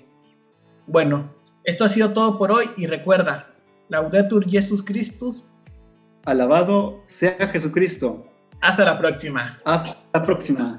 Bueno, 0.86 1.34
esto 1.64 1.84
ha 1.84 1.88
sido 1.88 2.10
todo 2.10 2.38
por 2.38 2.52
hoy 2.52 2.64
y 2.76 2.86
recuerda, 2.86 3.54
Laudetur 3.88 4.48
Jesus 4.48 4.82
Christus. 4.82 5.44
Alabado 6.24 7.00
sea 7.04 7.48
Jesucristo. 7.48 8.26
Hasta 8.60 8.84
la 8.84 8.98
próxima. 8.98 9.58
Hasta 9.64 9.96
la 10.12 10.22
próxima. 10.22 10.78